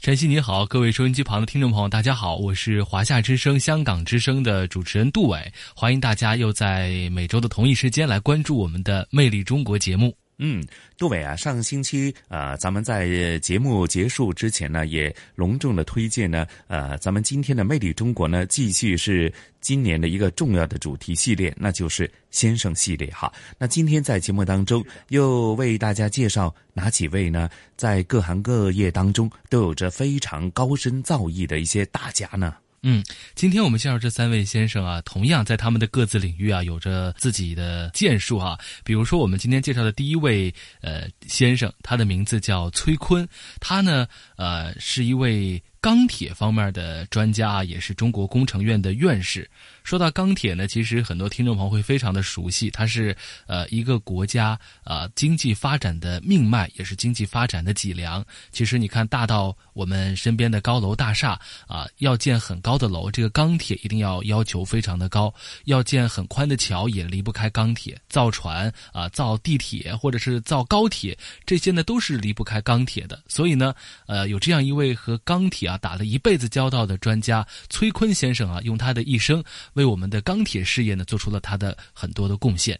[0.00, 10.14] 晨曦你好，各位收音机旁的听众朋友，大家好，我是华夏之声、香港之声的主持人杜伟，欢迎大家又在每周的同一时间来关注我们的《魅力中国》节目。
[10.40, 10.64] 嗯，
[10.96, 23.32] 杜伟啊，上星期啊，咱们在节目结束之前呢，也隆重的推荐呢，呃，咱们今天的《魅力中国》呢，继续是今年的一个重要的主题系列，那就是先生系列哈。
[23.58, 27.50] 那今天在节目当中又为大家介绍哪几位呢？
[27.76, 32.54] 在各行各业当中都有着非常高深造诣的一些大家呢？
[32.82, 33.02] 嗯，
[33.34, 38.58] 今天我们介绍这三位先生啊，同样在他们的各自领域啊，有着自己的建树啊。
[38.84, 43.28] 比如说，我们今天介绍的第一位呃先生，他的名字叫崔坤，
[43.60, 44.06] 他呢
[44.36, 49.50] 呃是一位钢铁方面的专家，也是中国工程院的院士。
[49.88, 54.48] 说到钢铁呢，其实很多听众朋友会非常的熟悉，它是呃一个国家
[54.84, 58.22] 啊经济发展的命脉，也是经济发展的脊梁。
[58.52, 65.32] 其实你看，大到我们身边的高楼大厦啊，要建很高的楼，这个钢铁一定要要求非常的高；
[65.64, 67.98] 要建很宽的桥，也离不开钢铁。
[68.10, 71.16] 造船啊，造地铁或者是造高铁，
[71.46, 73.18] 这些呢都是离不开钢铁的。
[73.26, 73.74] 所以呢，
[74.06, 79.42] 呃，有这样一位和钢铁啊打了一辈子交道的专家崔坤先生啊，用他的一生。
[79.78, 82.76] 为我们的钢铁事业呢，做出了他的很多的贡献。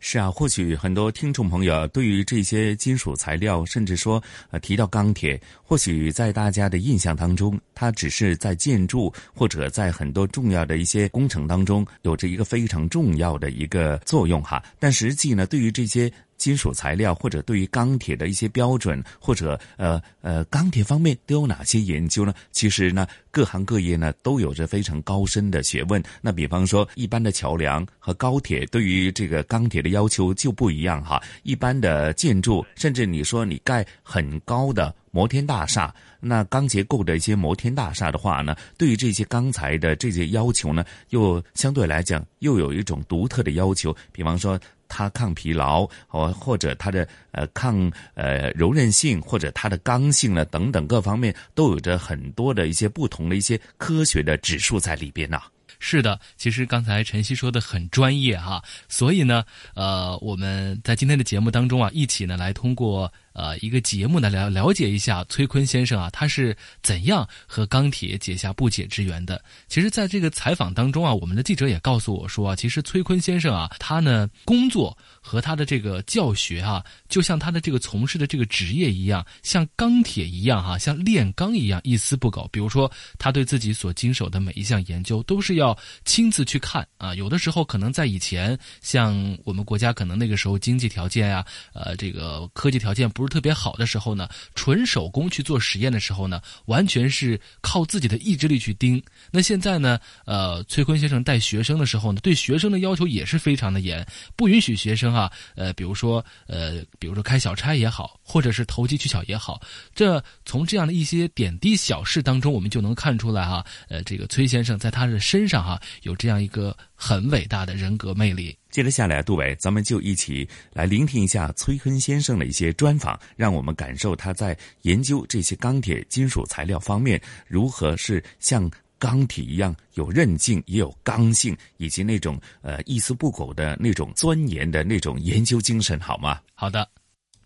[0.00, 14.62] 是啊，或许很多听众朋友对于这些金属材料，甚至说呃提到钢铁，或许在大家的印象当中，它只是在建筑或者在很多重要的一些工程当中有着一个非常重要的一个作用哈。
[14.78, 16.12] 但实际呢，对于这些。
[16.42, 22.34] 金属材料或者对于钢铁的一些标准，或者呃呃钢铁方面都有哪些研究呢？
[22.50, 26.02] 其实呢，各行各业呢都有着非常高深的学问。
[26.20, 31.22] 那比方说，一般的桥梁和高铁对于这个钢铁的要求就不一样哈。
[31.44, 43.94] 一般的建筑，甚至你说你盖很高的摩天大厦，那钢结构的一些摩天大厦的话呢，对于这些钢材的这些要求呢，又相对来讲又有一种独特的要求。
[44.10, 44.58] 比方说。
[44.94, 55.40] 它抗疲劳，或或者它的呃抗呃柔韧性，或者它的刚性呢等等各方面，都有着很多的一些不同的一些科学的指数在里边呐。
[55.78, 59.42] 是的，其实刚才晨曦说的很专业哈，所以呢，
[59.74, 63.10] 呃，我们在今天的节目当中啊，一起呢来通过。
[63.32, 69.42] 呃，一个节目呢，了了解一下崔坤先生啊，他是怎样和钢铁结下不解之缘的。
[69.68, 82.46] 其实，在这个采访当中啊，我们的记者也告诉我说啊，其实崔坤先生啊，他呢工作和他的这个教学啊，就像他的这个从事的这个职业一样，像钢铁一样哈，像炼钢一样一丝不苟。
[82.52, 87.14] 比如说，他对自己所经手的每一项研究，都是要亲自去看啊。
[87.14, 93.21] 有的时候可能在以前，像我们国家可能那个时候经济条件呀，呃，这个科技条件不。
[93.22, 99.00] 不是特别好的时候呢，纯手工去做实验的时候呢，完全是靠自己的意志力去盯。
[99.30, 109.60] 那现在呢，呃，崔坤先生带学生的时候呢，对学生的要求也是非常的严，不允许学生啊，呃，比如说，呃，比如说开小差也好，或者是投机取巧也好，
[109.94, 118.56] 这从这样的一些点滴小事当中，我们就能看出来哈，呃，这个崔先生在他的身上哈，有这样一个很伟大的人格魅力。
[118.72, 136.40] 接着下来，杜伟，咱们就一起来聆听一下崔坤先生的一些专访，让我们感受他在研究这些钢铁金属材料方面，如何是像钢铁一样有韧劲，也有刚性，以及那种呃一丝不苟的那种钻研的那种研究精神，好吗？
[136.54, 136.88] 好的。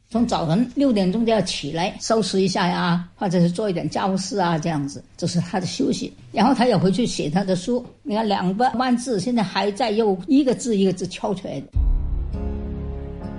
[0.09, 6.13] 从早晨六点钟就要起来收拾一下呀，或者是做一点家务事啊，这样子，这是他的休息。
[6.31, 7.85] 然后他也回去写他的书。
[8.05, 11.67] 你看两百万字，现在还在用一个字一个字敲出来的。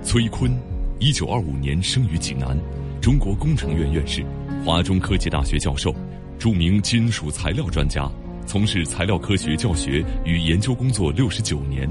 [0.02, 0.52] 崔坤，
[1.00, 2.54] 一九二五年生于济南，
[3.00, 4.22] 中国工程院院士，
[4.62, 5.94] 华中科技大学教授，
[6.38, 8.10] 著名金属材料专家，
[8.46, 11.88] 从事材料科学教学与研究工作六十九年，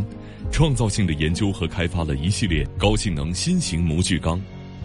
[0.52, 4.40] 创造性的研究和开发了一系列高性能新型模具钢，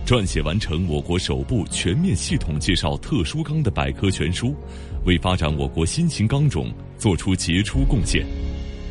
[0.05, 4.55] 撰写完成我国首部全面系统介绍特殊钢的百科全书，
[5.07, 8.27] 为发展我国新型钢种做出杰出贡献。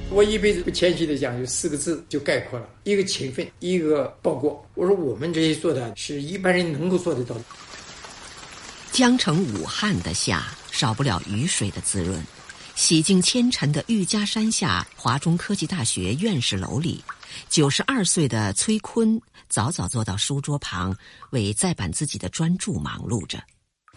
[0.10, 4.66] 我一辈子不谦虚的讲，有四个字就概括了：一个勤奋，一个报国。
[4.74, 7.42] 我说我们这些做的是一般人能够做得到的。
[8.94, 12.24] 江城武汉的夏，少不了雨水的滋润。
[12.74, 17.04] 洗净千尘的玉家山下华中科技大学院士楼里，
[17.50, 20.96] 九十二岁的崔坤早早坐到书桌旁，
[21.32, 23.38] 为再版自己的专著忙碌着。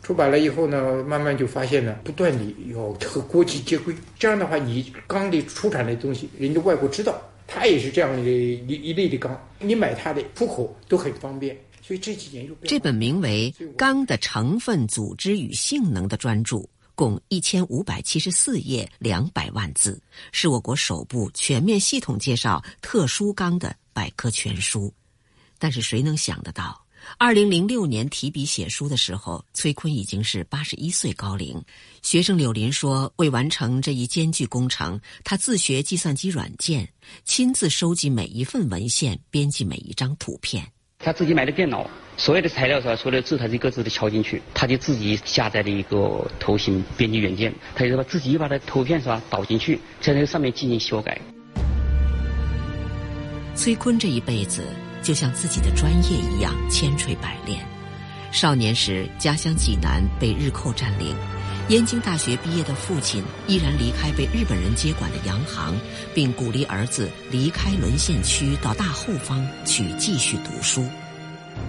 [0.03, 3.95] 出版了以后呢，慢慢就发现呢，不断的要和国际接轨。
[4.19, 11.57] 这样的话，你钢的出产的东西，人家外国知道，它也是这样的一一类的钢，你买它的出口都很方便。
[11.81, 20.03] 所以这几年就这本名为《钢的成分、组织与性能》的专著，共一千五百七十四页，两百万字，
[20.33, 24.93] 是我国首部全面系统介绍特殊钢的百科全书。
[25.59, 26.81] 但是谁能想得到？
[27.19, 31.63] 二零零六年提笔写书的时候，崔坤已经是八十一岁高龄。
[32.01, 36.89] 学生柳林说：“为完成这一艰巨工程，他自学计算机软件，
[37.25, 40.67] 亲自收集每一份文献，编辑每一张图片。
[40.99, 41.87] 他自己买的电脑，
[42.17, 42.97] 所有的材料是吧？
[42.97, 51.21] 所有的字他一个字的敲进去，他就自己下载了一个图形编辑软件，他就把自己把那图片是吧导进去，在那个上面进行修改。”
[53.55, 54.65] 崔坤这一辈子。
[55.05, 57.65] 就像自己的专业一样千锤百炼。
[58.33, 61.15] 少年时，家乡济南被日寇占领，
[61.69, 65.77] 燕京大学毕业的父亲依然离开被日本人接管的洋行，
[66.13, 70.85] 并鼓励儿子离开沦陷区到大后方去继续读书。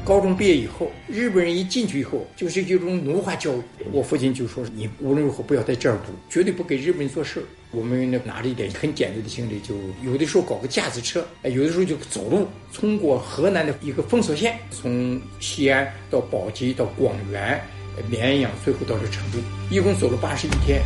[0.03, 3.61] 高中毕业以后，日本人一进去以后，就是一种奴化教育。
[3.91, 7.45] 我父亲就说：“你无论如何不要在这儿读，绝对不给日本人做事。”
[7.75, 17.61] 我们那拿着一点很简单的行李，就有的时候搞个架子车，有的时候就走路，通过河南的一个封锁线，从西安到宝鸡到广元、
[18.09, 19.39] 绵阳，最后到了成都，
[19.69, 20.81] 一共走了八十一天。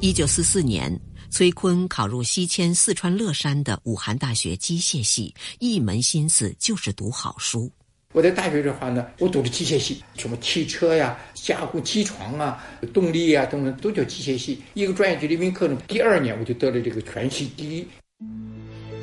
[0.00, 0.98] 一九四四年，
[1.30, 7.70] 崔坤考入西迁四川乐山的武汉大学机械系，一门心思就是读好书。
[8.12, 12.60] 我在大学的话呢，我读的机械系，什么汽车呀、加工机床啊、
[12.92, 14.60] 动力啊等等，都叫机械系。
[14.74, 17.86] 一个专业就一门课呢，第二年我就得了这个全系第一。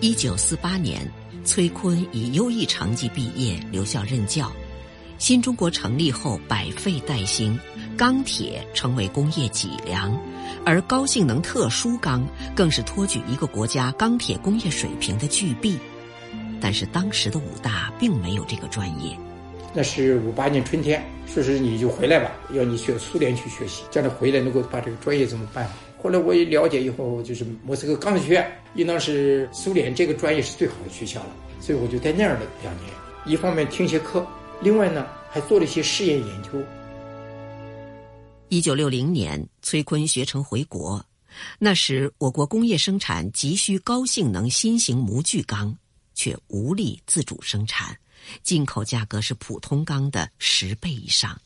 [0.02, 1.10] 一九四八年，
[1.46, 4.52] 崔坤以优异成绩毕业，留校任教。
[5.18, 7.58] 新中国成立后，百废待兴，
[7.98, 10.22] 钢铁成为工业脊梁，
[10.66, 15.80] 而高性能特殊钢更是托举一个国家钢铁工业水平的巨臂。
[16.62, 19.18] 但是当时的武大并没有这个专业。
[19.74, 25.70] 那是五八年春天，说是你就回来吧，要你去苏联去学习，将来回来能够把这个专业怎么办？
[26.02, 32.90] 后来我一了解以后，就是莫斯科钢铁学院，应当是苏联这个专业是最好的学校了，所以我就在那儿了两年。
[33.26, 34.26] 一方面听些课，
[34.62, 36.50] 另外呢还做了一些试验研究。
[38.50, 41.04] 一九六零年，崔坤学成回国，
[41.60, 45.76] 那时我国工业生产急需高性能新型模具钢。
[46.18, 47.96] 却无力自主生产，
[48.42, 51.40] 进口价格是普通钢的十倍以上。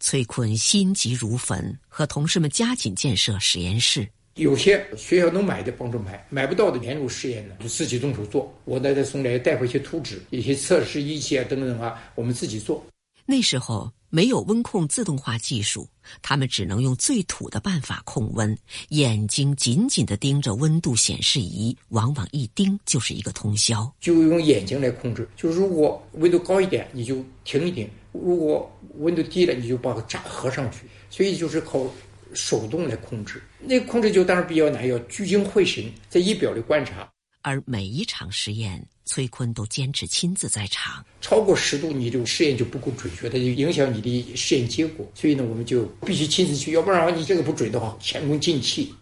[0.00, 4.08] 崔坤心急如焚，和同事们加紧建设实验室。
[4.34, 8.52] 有些学校能买的帮着买，买不到的连入实验呢，就自己动手做。
[8.64, 12.84] 我再再送来带回一些图纸、一些测试仪器啊等等啊，我们自己做。
[13.24, 13.90] 那时候。
[14.10, 15.88] 没有温控自动化技术，
[16.22, 18.56] 他们只能用最土的办法控温，
[18.88, 23.92] 眼睛紧紧地盯着温度显示仪，往往一盯就是一个通宵。
[24.00, 30.78] 就用眼睛来控制，就如果温度高一点，你就停一停；如果温度低了，你就把它扎合上去。
[31.10, 31.86] 所以就是靠
[32.34, 33.42] 手动来控制。
[33.60, 37.08] 那控制就当然比较难，要聚精会神在仪表里观察。
[37.42, 38.86] 而每一场实验。
[39.10, 45.10] 崔坤都坚持亲自在场，超过十度，你这种试验就不够准确，它就影响你的试验结果。
[45.14, 48.94] 所以呢，我们就必须亲自去，要不然你这个不准的话，前功尽弃。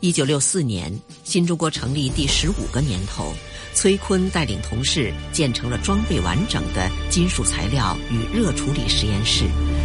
[0.00, 3.32] 一九六四年，新中国成立第十五个年头，
[3.72, 9.44] 崔坤带领同事建成了装备完整的金属材料与热处理实验室，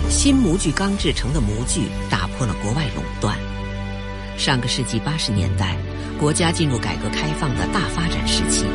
[0.10, 3.53] 新模具钢制成的模具打破了国外垄断。
[4.38, 5.76] 上个世纪八十年代。
[6.20, 8.66] 国家进入改革开放的大发展时期，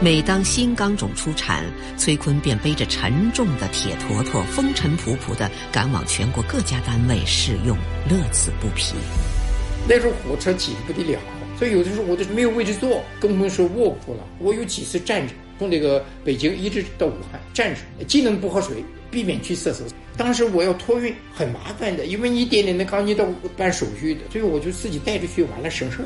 [0.00, 1.64] 每当新钢种出产，
[1.96, 7.76] 崔坤便背着沉重的铁坨坨，风尘仆仆地赶往全国各家单位试用，
[8.08, 8.94] 乐此不疲。
[9.88, 11.18] 那时候火车挤得不得了，
[11.58, 14.20] 所以有的时候我都没有位置坐，更不用说卧铺了。
[14.38, 18.84] 我有几次站着，从这个北京一直到武汉站着，既能不喝水，
[19.14, 19.86] 避免去厕所。
[20.16, 23.24] 当时我要托运很麻烦的，因为你一点点的钢筋都
[23.56, 26.04] 办手续的，所以我就自己带着去，完了省事儿。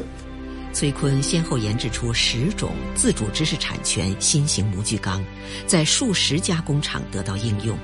[0.74, 5.24] 崔坤先后研制出十种自主知识产权新型模具钢，
[5.66, 7.76] 在数十家工厂得到应用。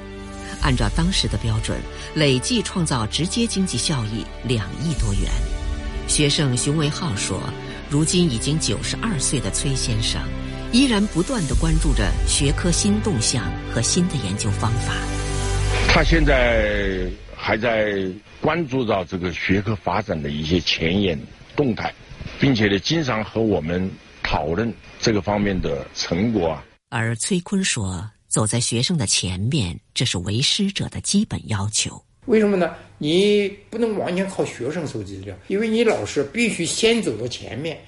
[0.63, 1.79] 按照当时的标准，
[2.15, 5.31] 累计创造直接经济效益两亿多元。
[6.07, 7.41] 学生熊维浩说
[7.91, 10.21] ：“如今已经九十二岁的崔先生，
[10.75, 14.93] 依然不断的关注着学科新动向和新的研究方法。
[15.87, 17.95] 他现在还在
[18.41, 21.17] 关注到这个学科发展的一些前沿
[21.55, 21.95] 动态，
[22.41, 23.89] 并且呢，经常和我们
[24.21, 28.11] 讨论这个方面的成果啊。”而崔坤说。
[28.27, 32.03] 走在学生的前面，这是为师者的基本要求。
[32.27, 32.75] 为什么呢？
[32.99, 37.79] 你不能完全靠学生收集资料，因为你老师必须先走到前面。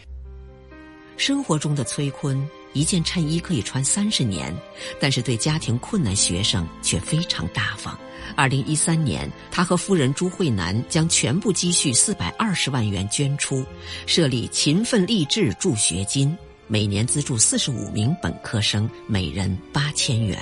[1.17, 4.55] 生活中的崔坤，一件衬衣可以穿三十年，
[5.01, 7.99] 但是对家庭困难学生却非常大方。
[8.35, 13.65] 二零一三年，他和夫人朱慧楠将全部积蓄四百二十万元捐出，
[14.07, 16.37] 设立勤奋励志助学金。
[16.67, 20.39] 每年资助四十五名本科生，每人八千元。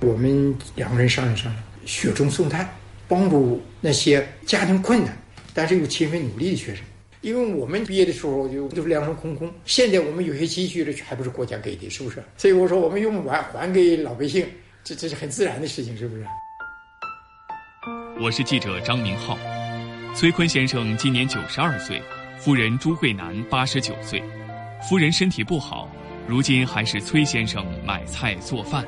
[0.00, 2.66] 我们两个人商量商量，雪中送炭，
[3.06, 5.14] 帮助那些家庭困难
[5.52, 6.84] 但是又勤奋努力的学生。
[7.26, 12.22] 因为我们毕业的时候就都是两手空空，现在我们有些积蓄的还不是国家给的，是不是？
[12.36, 14.46] 所以我说我们用不完还给老百姓，
[14.84, 16.24] 这这是很自然的事情，是不是？
[18.20, 19.36] 我是记者张明浩。
[20.14, 22.00] 崔坤先生今年九十二岁，
[22.38, 24.22] 夫人朱慧楠八十九岁。
[24.88, 25.90] 夫人身体不好，
[26.28, 28.86] 如今还是崔先生买菜做饭，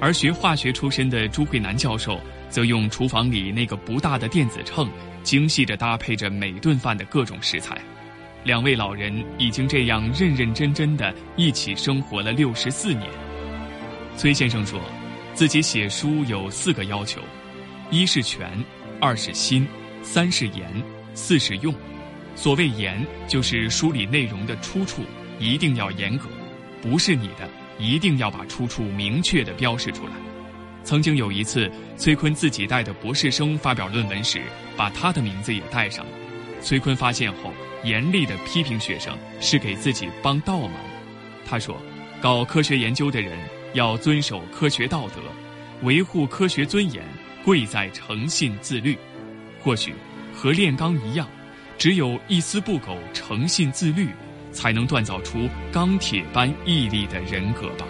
[0.00, 2.16] 而学化学出身的朱慧楠教授
[2.48, 4.88] 则用厨房里那个不大的电子秤，
[5.22, 7.78] 精细地搭配着每顿饭的各种食材。
[8.44, 13.10] 两位老人已经这样认认真真的一起生活了六十四年。
[14.16, 14.80] 崔先生说，
[15.34, 17.20] 自己写书有四个要求：
[17.90, 18.48] 一是全，
[19.00, 19.66] 二是新，
[20.02, 20.70] 三是严，
[21.12, 21.74] 四是用。
[22.36, 25.02] 所谓严，就是书里内容的出处
[25.38, 26.28] 一定要严格，
[26.80, 27.48] 不是你的，
[27.78, 30.12] 一定要把出处明确的标示出来。
[30.86, 34.40] 曾经有一次，崔坤自己带的博士生发表论文时，
[34.76, 36.12] 把他的名字也带上了。
[36.62, 37.52] 崔坤发现后，
[37.82, 40.74] 严厉的批评学生是给自己帮倒忙。
[41.44, 41.76] 他说
[42.22, 43.36] ：“搞科学研究的人
[43.74, 45.16] 要遵守科学道德，
[45.82, 47.02] 维护科学尊严，
[47.44, 48.96] 贵在诚信自律。
[49.60, 49.92] 或许
[50.32, 51.28] 和炼钢一样。”
[51.76, 54.08] 只有一丝不苟、诚信自律，
[54.50, 57.84] 才能锻造出钢铁般毅力的人格吧。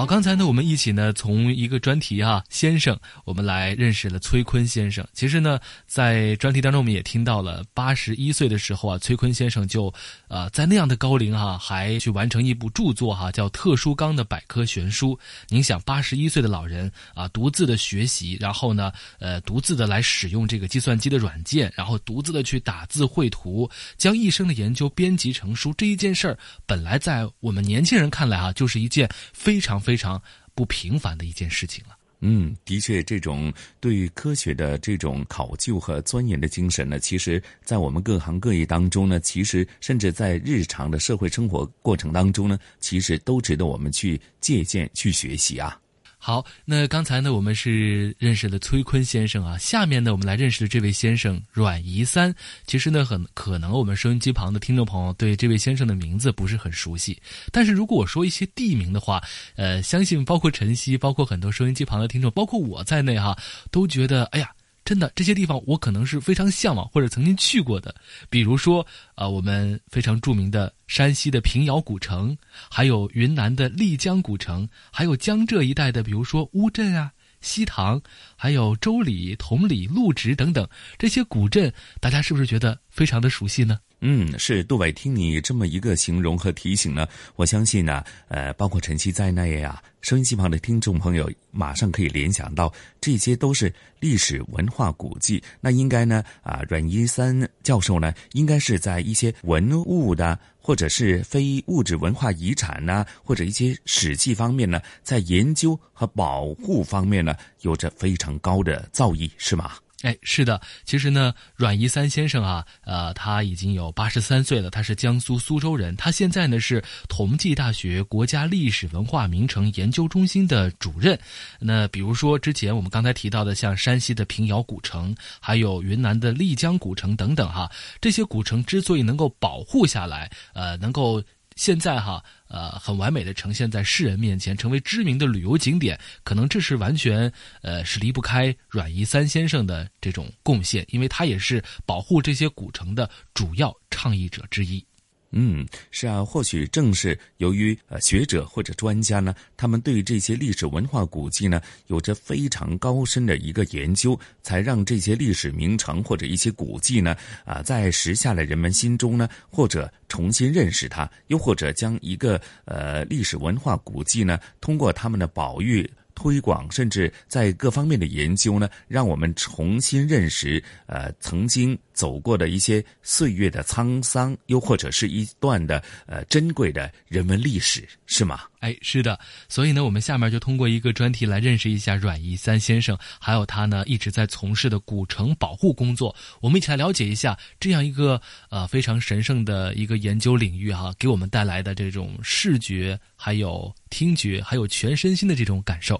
[0.00, 5.06] 好，刚才呢，我们一起呢，从一个专题哈先生，我们来认识了崔坤先生。
[5.12, 9.92] 其实呢，在专题当中，我们也听到了，八十一岁的时候啊，崔坤先生就，
[10.28, 15.12] 呃，在那样的高龄哈，还去完成一部著作哈，叫《特殊钢的百科全书》。
[15.50, 29.78] 您想，八十一岁的老人啊，独自的学习，然后呢，呃，独自的来使用这个计算机的软件，然后独自的去打字绘图，将一生的研究编辑成书，这一件事儿，本来在我们年轻人看来啊，就是一件非常。
[29.89, 30.22] 非非常
[30.54, 31.96] 不平凡的一件事情了。
[32.20, 45.76] 嗯，的确，这种对科学的这种考究和钻研的精神呢，其实，在我们各行各业当中呢，其实甚至在日常的社会生活过程当中呢，其实都值得我们去借鉴、去学习啊。
[46.22, 49.56] 好，那刚才呢，我们是认识了崔坤先生啊。
[49.56, 52.32] 下面呢，我们来认识这位先生阮宜三。
[52.66, 57.18] 其实呢，很可能我们收音机旁的听众朋友对这位先生的名字不是很熟悉。
[57.50, 59.18] 但是如果我说一些地名的话，
[59.56, 63.34] 呃，相信包括晨曦，包括很多收音机旁的听众，包括我在内哈，
[63.70, 64.50] 都觉得，哎呀。
[64.90, 67.94] 真的，这些地方我可能是非常向往或者曾经去过的，
[68.28, 72.36] 比如说，啊，我们非常著名的山西的平遥古城，
[72.68, 78.00] 还有云南的丽江古城，还有江浙一带的，比如说乌镇啊、西塘，
[78.36, 80.66] 还有周里、同里、陆直等等
[80.98, 83.78] 这些古镇，大家是不是觉得非常的熟悉呢？
[84.02, 87.06] 嗯，是杜伟，听你这么一个形容和提醒呢，
[87.36, 95.42] 我相信呢，呃，包括晨曦在内呀，收音机旁的听众朋友马上可以联想到，这些都是历史文化古迹。
[95.60, 100.38] 那应该呢，啊，阮一三教授呢，应该是在一些文物的
[100.70, 109.72] 或者是非物质文化遗产呐，或者一些史记方面呢，在研究和保护方面呢，有着非常高的造诣，是吗？
[110.02, 121.18] 哎，是的，其实呢，阮一三先生啊，呃，他已经有八十三岁了，他是江苏苏州人，他现在呢是同济大学国家历史文化名城研究中心的主任。
[121.58, 131.22] 那比如说之前我们刚才提到的，像山西的平遥古城，还有云南的丽江古城等等哈，这些古城之所以能够保护下来，呃，能够。
[131.60, 144.82] 现在哈，呃，很完美的呈现在世人面前，成为知名的旅游景点，可能这是完全呃是离不开阮仪三先生的这种贡献，因为他也是保护这些古城的主要倡议者之一。
[145.32, 165.88] 嗯，是啊，或许正是由于呃学者或者专家呢，他们对这些历史文化古迹呢有着非常高深的一个研究，才让这些历史名城或者一些古迹呢啊在时下的人们心中呢，或者重新认识它，又或者将一个呃历史文化古迹呢，通过他们的保育。
[166.20, 178.42] 推广，甚至在各方面的研究呢，让我们重新认识呃曾经走过的一些岁月的沧桑，又或者是一段的呃珍贵的人文历史，是吗？
[178.58, 179.18] 哎，是的。
[179.48, 186.14] 所以呢，我们下面就通过一个专题来认识一下阮一三先生，还有他呢一直在从事的古城保护工作。
[186.42, 195.98] 我们一起来了解一下这样一个呃非常神圣的一个研究领域哈，给我们带来的这种视觉、还有听觉、还有全身心的这种感受。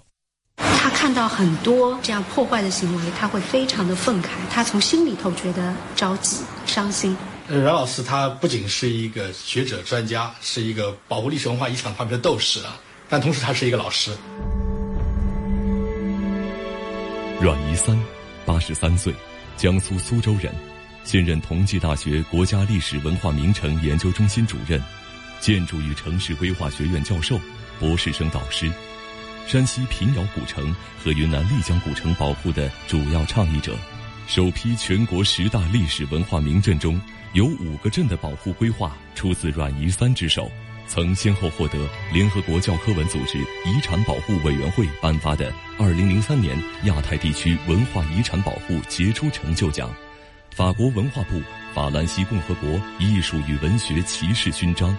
[0.81, 7.15] 他看到很多这样破坏的行为，他会非常的愤慨，他从心里头觉得着急、伤心。
[7.47, 14.11] 阮老师他不仅是一个学者专家，是一个保护历史文化遗产方面的斗士啊，但同时他是一个老师。
[17.39, 17.99] 阮宜三，
[18.45, 19.13] 八十三岁，
[19.57, 20.53] 江苏苏州人，
[21.03, 24.81] 现任同济大学国家历史文化名城研究中心主任，
[25.39, 27.39] 建筑与城市规划学院教授，
[27.79, 28.71] 博士生导师。
[29.47, 33.75] 山西平遥古城和云南丽江古城保护的主要倡议者，
[34.27, 36.99] 首批全国十大历史文化名镇中
[37.33, 40.49] 有五个镇的保护规划出自阮仪三之手，
[40.87, 41.77] 曾先后获得
[42.13, 49.93] 联合国教科文组织遗产保护委员会颁发的2003年亚太地区文化遗产保护杰出成就奖，
[50.55, 51.41] 法国文化部
[51.73, 54.95] 法兰西共和国艺术与文学骑士勋章。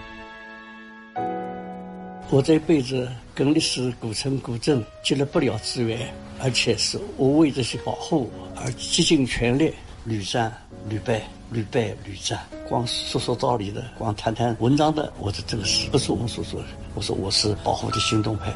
[2.33, 6.11] 我这一辈子跟历史古城古镇结了不了之缘，
[6.41, 9.71] 而且是我为这些保护而竭尽全力，
[10.03, 10.51] 屡战
[10.89, 11.21] 屡败，
[11.51, 12.43] 屡败屡战。
[12.67, 16.65] 光说说道理的，光谈谈文章的，我的这个是不是我们所说的？
[16.95, 18.51] 我说我是保护的行动派。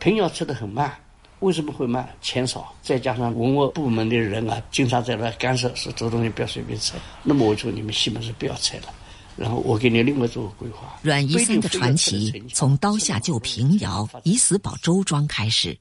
[0.00, 0.92] 平遥撤得很慢，
[1.38, 2.08] 为什么会慢？
[2.20, 6.96] 钱少，再加上文物部门的人啊，经常在那干涉，说这东西不要随便拆。
[7.22, 8.86] 那么我就你们西门是不要拆了。
[9.36, 10.98] 然后我给你另外做个规划。
[11.02, 15.76] 阮一三的传奇从刀下救平遥、以死保周庄开始。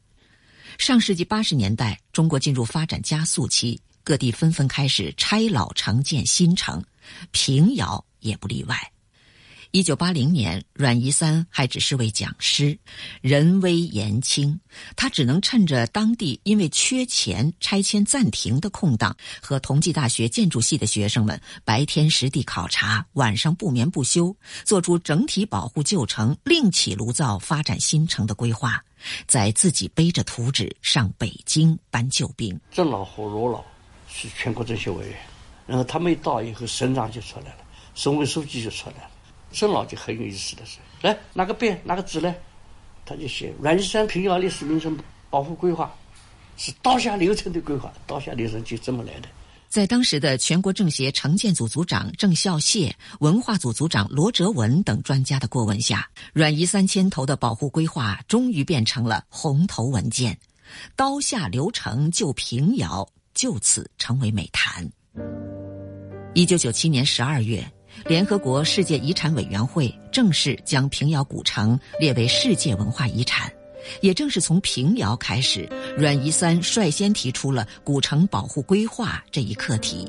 [0.77, 6.83] 上世纪八十年代，中国进入发展加速期，各地纷纷开始拆老城建新城，
[7.31, 8.92] 平遥也不例外。
[9.75, 12.77] 一九八零年，阮夷三还只是位讲师，
[13.21, 14.59] 人微言轻，
[14.95, 28.79] 他只能趁着当地因为缺钱拆迁暂停的空档，和同济大学建筑系的学生们白天实地考察，晚上不眠不休，做出整体保护旧城、另起炉灶发展新城的规划，
[29.25, 32.55] 再自己背着图纸上北京搬救兵。
[32.69, 33.63] 郑老和罗老
[34.07, 35.17] 是全国政协委员，
[35.65, 39.09] 然后他们一到以后，省长就出来了，省委书记就出来了。
[39.53, 42.35] 郑老就很有意思的是，来拿个笔拿个纸来，
[43.05, 44.97] 他就写阮夷山平遥历史名城
[45.29, 45.93] 保护规划，
[46.57, 49.29] 是刀下留城的规划，刀下留城就这么来的。
[49.69, 60.37] 在当时的全国政协城建组组长郑孝燮、文化组组长罗哲文等专家的过问下，阮仪三牵头的保护规划终于变成了红头文件，
[60.95, 64.87] 刀下留城救平遥就此成为美谈。
[66.35, 67.63] 一九九七年十二月。
[68.05, 73.51] 联合国世界遗产委员会正式将平遥古城列为世界文化遗产，
[74.01, 80.05] 也正是从平遥开始，阮夷三率先提出了古城保护规划这一课题。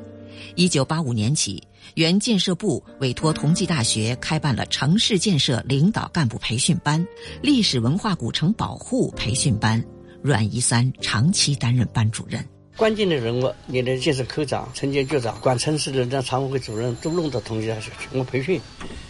[0.55, 7.05] 一九八五年起，原建设部委托同济大学开办了城市建设领导干部培训班、
[7.41, 9.81] 历史文化古城保护培训班，
[10.21, 12.45] 阮夷三长期担任班主任。
[12.77, 18.59] 关键的人物，你的建设科长、城建局长、管城市的那常委会主任都弄到同济大学去，我培训。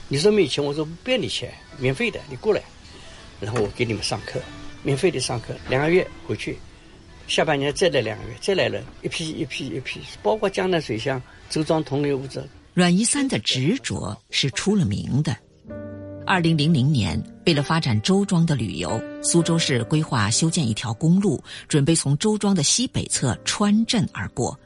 [0.07, 2.61] 你说没钱，我说不要你钱，免费的，你过来，
[3.39, 4.39] 然后我给你们上课，
[4.83, 6.55] 免费的上课，两个月回去，
[7.27, 12.43] 下半年再来两个月，再来人，一批一批一批，包括江南水乡、周庄同类物质。
[12.75, 15.35] 阮一三的执着是出了名的。
[16.27, 24.59] 二零零零年，为了发展周庄的旅游，苏州市规划修建一条公路，准备从周庄的西北侧穿镇而过。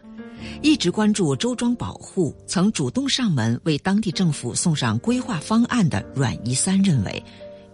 [0.61, 7.21] 一直关注周庄保护，曾主动上门为当地政府送上规划方案的阮一三认为，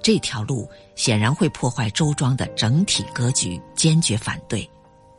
[0.02, 4.68] 这条路显然会破坏周庄的整体格局，坚决反对。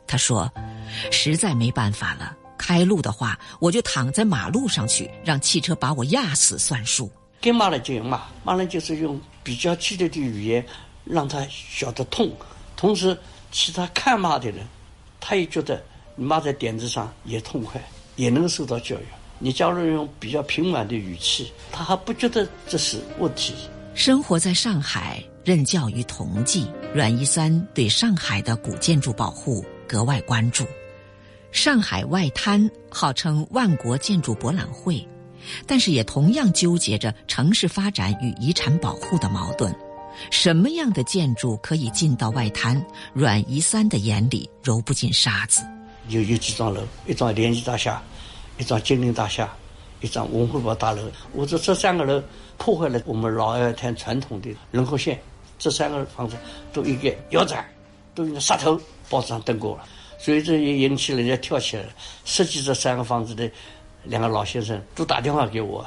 [0.05, 0.51] 他说
[1.09, 10.65] ：“实在没办法了，开路的话，我就躺在马路上去，让汽车把我压死算数。”该骂了就要骂，骂了就是用比较激烈的语言
[11.05, 12.31] 让他晓得痛，
[12.75, 13.17] 同时
[13.51, 14.65] 其他看骂的人，
[15.19, 15.83] 他也觉得
[16.15, 17.81] 你骂在点子上也痛快，
[18.15, 19.05] 也能受到教育。
[19.39, 23.53] 你假如用比较平缓的语气，他还不觉得这是问题。
[23.93, 30.65] 生活在上海，任教于同济，阮一三对上海的古建筑保护格外关注。
[31.51, 35.07] 上海外滩号称万国建筑博览会，
[35.65, 39.73] 但是也同样纠结着城市发展与遗产保护的矛盾。
[40.31, 42.83] 什么样的建筑可以进到外滩？
[43.13, 45.61] 阮一三的眼里揉不进沙子。
[46.09, 48.01] 有有几幢楼，一幢联谊大厦，
[48.57, 49.53] 一幢金陵大厦，
[50.01, 51.01] 一幢文汇报大楼。
[51.33, 52.21] 我说这三个楼。
[52.59, 55.21] 破坏了我们老外滩传统的人和线，
[55.59, 56.35] 这三个房子
[56.73, 57.63] 都应该腰斩，
[58.15, 58.81] 都应该杀头。
[59.11, 61.89] 报纸上登过了，所以这也引起人家跳起来了。
[62.25, 63.47] 设计这三个房子的
[64.07, 65.85] 两个老先生都打电话给我，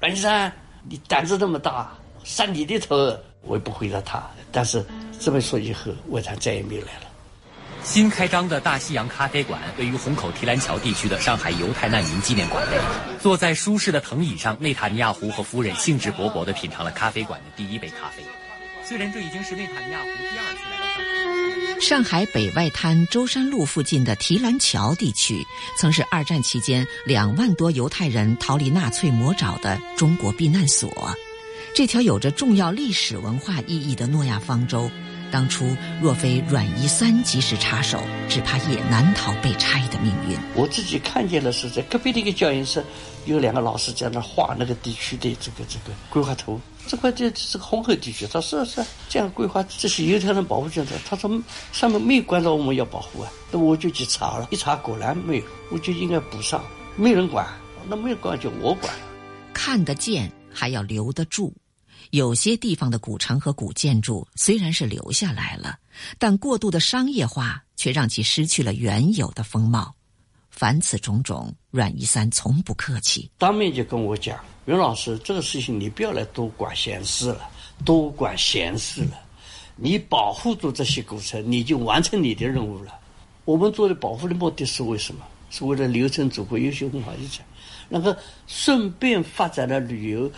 [0.00, 0.52] 阮先生，
[0.88, 1.92] 你胆子这么大，
[2.24, 2.96] 杀你的头！
[3.42, 4.22] 我也不回答他。
[4.50, 4.84] 但是
[5.18, 7.06] 这么说以后，外滩再也没来了。
[7.82, 12.76] 新开张的大西洋咖啡馆位于虹口提篮桥地区的上海犹太难民纪念馆内。
[13.20, 18.22] 坐在舒适的藤椅上，内塔尼亚胡和夫人兴致勃勃地品尝了咖啡馆的第一杯咖啡。
[18.84, 21.31] 虽然这已经是内塔尼亚胡第二次来到上海
[21.80, 25.44] 上海北外滩舟山路附近的提篮桥地区，
[25.78, 31.14] 曾是二战期间两万多犹太人逃离纳粹魔爪的中国避难所。
[31.74, 34.90] 这条有着重要历史文化意义的诺亚方舟。
[35.32, 40.38] 当初若非阮一三及时插手，只怕也难逃被拆的命运。
[40.54, 42.84] 我自己看见的，是在隔壁的一个教研室，
[43.24, 46.60] 有两个老师在那画那个地区的这个这个规划图。
[46.86, 50.92] 这块地是个红河地区，他说是这样规划，这些犹太人保护建设。
[51.08, 51.30] 他说
[51.72, 56.62] 上面没有关照我们要保护啊，那我就去查了，一查果然没有，我就应该补上。
[56.94, 57.46] 没人管，
[57.88, 58.92] 那没人管就我管。
[59.54, 61.54] 看得见还要留得住。
[62.12, 65.78] 有些地方的古城和古建筑虽然是留下来了，
[66.18, 69.94] 但过度的商业化却让其失去了原有的风貌。
[70.50, 77.48] 凡此种种，阮一三从不客气，当面就跟我讲：“袁老师，这个事情你不要来多管闲事了，
[77.82, 79.18] 多管闲事了。
[79.76, 82.92] 你保护住这些古城，你就完成你的任务了。
[83.46, 85.24] 我们做的保护的目的是为什么？
[85.48, 87.42] 是为了留存祖国优秀文化遗产，
[87.88, 88.14] 然后
[88.46, 90.30] 顺便发展了旅游，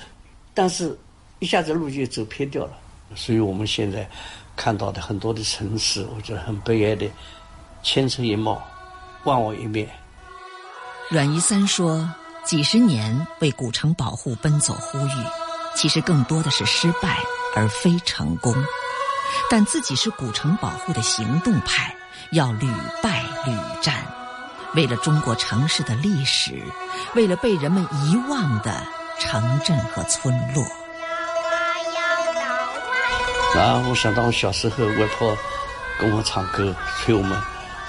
[0.55, 0.97] 但是。”
[1.45, 2.73] 一下子路就走偏掉了，
[3.15, 4.09] 所以我们现在
[4.57, 7.07] 看到的很多的城市，我觉得很悲哀的，
[7.83, 8.67] 千城一貌，
[9.25, 9.87] 万我一面。
[11.11, 12.11] 阮一三说
[12.47, 15.13] ：“几十年为古城保护奔走呼吁，
[15.77, 17.19] 其实更多的是失败
[17.55, 18.57] 而非成功。
[19.51, 21.95] 但自己是古城保护的行动派，
[22.31, 22.67] 要屡
[23.03, 23.53] 败屡
[23.83, 24.03] 战，
[24.75, 26.63] 为了中国城市的历史，
[27.15, 28.83] 为了被人们遗忘的
[29.19, 30.65] 城镇和村落。”
[33.55, 35.37] 啊，我想到我小时候，外婆
[36.01, 37.41] 跟我唱歌，催我们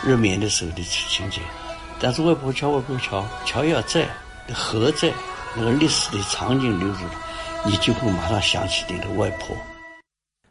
[0.03, 1.41] 入眠的时候的情景。
[1.99, 4.07] 但是外婆桥，外婆桥，桥要在，
[4.53, 5.11] 河在，
[5.55, 7.11] 那个历史的场景留住了，
[7.65, 9.57] 你就会马上想起你的外婆。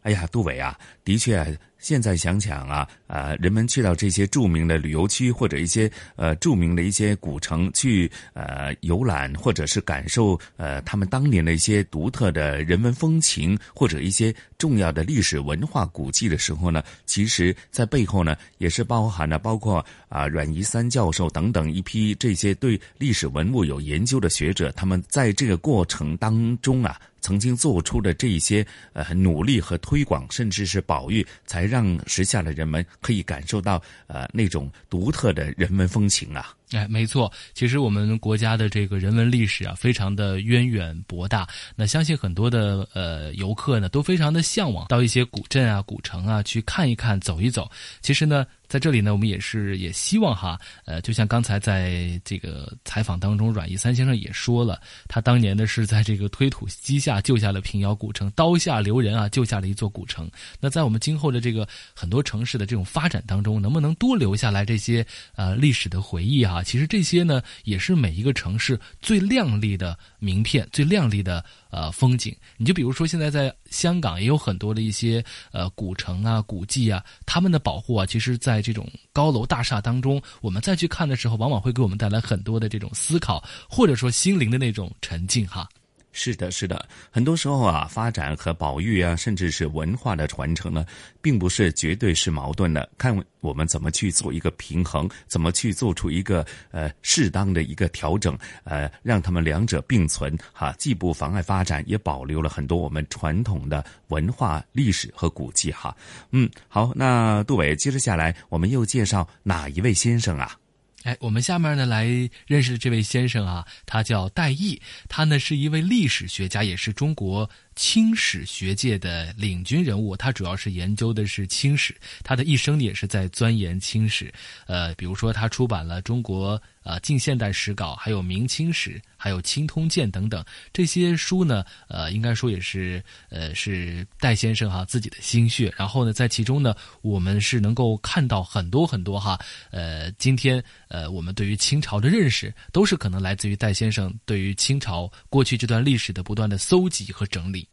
[0.03, 1.57] 哎呀，杜伟啊，的确。
[1.85, 26.99] 现在想想啊，呃，人们去到这些著名的旅游区或者一些呃著名的一些古城去呃游览，或者是感受呃他们当年的一些独特的人文风情，或者一些重要的历史文化古迹的时候呢，其实在背后呢也是包含了包括啊阮一三教授等等一批这些对历史文物有研究的学者，他们在这个过程当中啊。
[27.25, 36.55] 曾经做出的这一些呃努力和推广，甚至是保育，才让让时下的人们可以感受到呃那种独特的人文风情啊。
[36.73, 41.47] 哎，没错，其实我们国家的这个人文历史啊，非常的渊远博大。
[41.77, 47.71] 那相信很多的呃游客呢，都非常的向往到一些古镇啊、古城啊去看一看、走一走。
[48.01, 48.45] 其实呢。
[48.67, 60.29] 在这里呢，我们也是也希望哈，呃，就像刚才在这个采访当中，阮一三先生也说了，他当年呢是在这个推土机下救下了平遥古城，刀下留人啊，救下了一座古城。
[60.59, 66.63] 那在我们今后的这个很多城市的这种发展当中，能不能多留下来这些呃历史的回忆啊啊？
[66.63, 71.45] 其实这些呢，也是每一个城市最亮丽的名片，最亮丽的。
[71.75, 85.69] 呃，风景，你就比如说，现在在香港也有很多的一些呃古城啊、古迹啊，他们的保护啊，其实，在这种高楼大厦当中，我们再去看的时候，往往会给我们带来很多的这种思考，或者说心灵的那种沉静哈。
[86.17, 90.87] 是的，是的，很多时候啊，发展和保育啊，甚至是文化的传承呢，
[91.21, 92.89] 并不是绝对是矛盾的。
[92.97, 105.95] 看我们怎么去做一个平衡，怎么去做出一个呃适当的一个调整，呃，让他们两者并存，哈，既不妨碍发展，也保留了很多我们传统的文化、历史和古迹，哈。
[106.31, 110.57] 嗯，好，那杜伟，接着下来，我们又介绍哪一位先生啊？
[111.05, 112.07] 哎，我们下面呢来
[112.47, 117.49] 认识的这位先生啊，他叫戴毅，他呢是一位历史学家，也是中国。
[117.77, 124.33] 清史学界的领军人物，他主要是研究的是清史，他的一生也是在钻研清史。
[124.67, 131.65] 呃，比如说他出版了中国呃近现代史稿，还有明清史，还有清通鉴等等这些书呢。
[131.89, 135.73] 呃，应该说也是呃是戴先生哈自己的心血。
[135.77, 139.39] 然后呢，在其中呢，我们是能够看到很多很多哈。
[139.71, 147.64] 呃，今天呃我们对于清朝的认识，都是可能来自于戴先生对于清朝过去这段历史的不断的搜集和整理。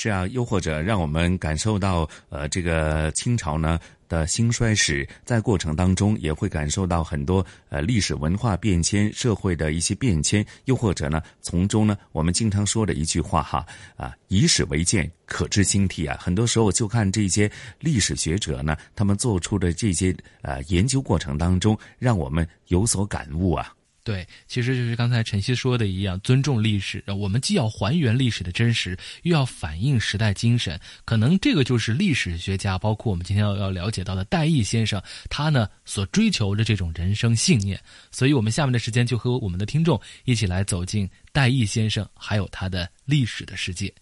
[0.00, 16.16] 是啊，又或者让我们感受到，呃，这个清朝呢的兴衰史，在过程当中也会感受到很多呃历史文化变迁、社会的一些变迁，又或者呢，从中呢，我们经常说的一句话哈啊，以史为鉴，可知兴替啊。
[16.20, 23.74] 很多时候就看这些历史学者呢，他们做出的这些呃研究过程当中，让我们有所感悟啊。
[24.08, 27.04] 对，其实就是刚才晨曦说的一样，尊重历史。
[27.08, 30.80] 我们既要还原历史的真实，又要反映时代精神。
[31.04, 37.78] 可能这个就是历史学家，包括我们今天要要了解到的戴毅先生，他呢所追求的这种人生信念。
[38.10, 43.92] 所以，我们下面的时间就和我们的听众一起来走进戴毅先生，还有他的历史的世界。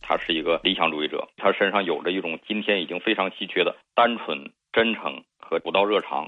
[0.00, 6.26] 他是一个理想主义者，他身上有着一种今天已经非常稀缺的单纯、真诚和不道热肠。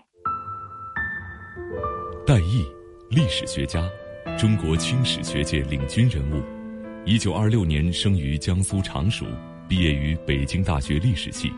[2.26, 2.83] 戴毅。
[3.14, 3.80] 历史学家，
[4.36, 6.42] 中国清史学界领军人物。
[7.04, 9.24] 一九二六年生于江苏常熟，
[9.68, 11.52] 毕业于北京大学历史系。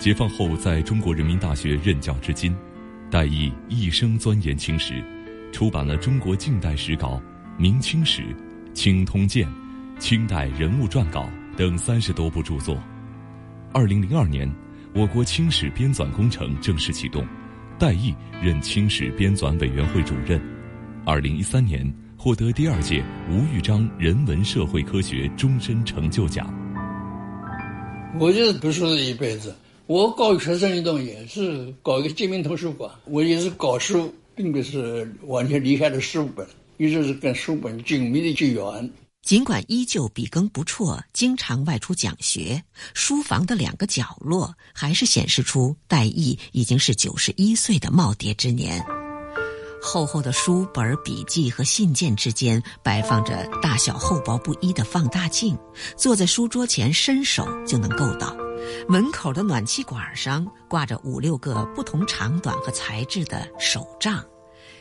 [0.00, 2.56] 解放后在中国人民大学任教至今。
[3.08, 5.00] 戴毅一生钻研清史，
[5.52, 7.10] 出版了《中国近代史稿》
[7.56, 8.22] 《明清史》
[8.72, 9.46] 《清通鉴》
[10.00, 12.82] 《清代人物传稿》等三十多部著作。
[13.72, 14.52] 二零零二年，
[14.92, 17.24] 我国清史编纂工程正式启动，
[17.78, 20.42] 戴毅任清史编纂委员会主任。
[21.06, 21.88] 二零一三年
[22.18, 26.52] 获得第二届吴玉章人文社会科学终身成就奖。
[28.18, 29.54] 我就是读书的一辈子，
[29.86, 36.44] 我搞学生运动也是搞一个居民图书馆，我也是搞书，并不是完全离开了书本，
[36.76, 38.90] 一直是跟书本紧密的结缘。
[39.22, 42.60] 尽管依旧笔耕不辍，经常外出讲学，
[42.94, 48.84] 书房的两个角落还是显示出戴毅已经是九十一岁的耄耋之年。
[49.86, 55.56] 厚厚的书本、笔记和信件之间摆放着大小厚薄不一的放大镜，
[55.96, 58.36] 坐在书桌前伸手就能够到。
[58.88, 64.20] 门口的暖气管上挂着五六个不同长短和材质的手杖。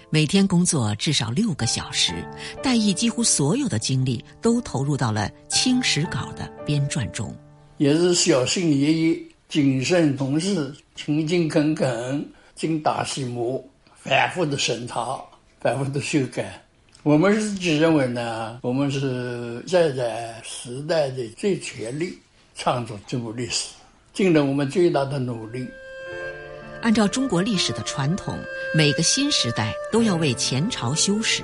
[0.09, 2.27] 每天工作至少六个小时，
[2.63, 7.31] 戴毅几乎所有的精力都投入到了《清史稿》的编撰中。
[7.77, 13.63] 也是小心翼翼、谨慎从事、勤勤恳恳、精打细磨。
[14.05, 15.19] 反复的审查，
[15.59, 16.61] 反复的修改。
[17.01, 22.07] 我们自己认为呢，我们是站在时代的最前列，
[22.55, 23.69] 创作这部历史，
[24.13, 25.67] 尽了我们最大的努力。
[26.83, 28.37] 按照中国历史的传统，
[28.75, 31.41] 每个新时代都要为前朝修史。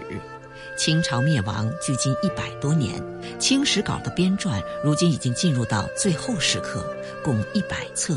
[0.78, 3.02] 清朝灭亡距今一百多年，
[3.40, 8.16] 《清史稿》的编撰如今已经进入到最后时刻，共一百册。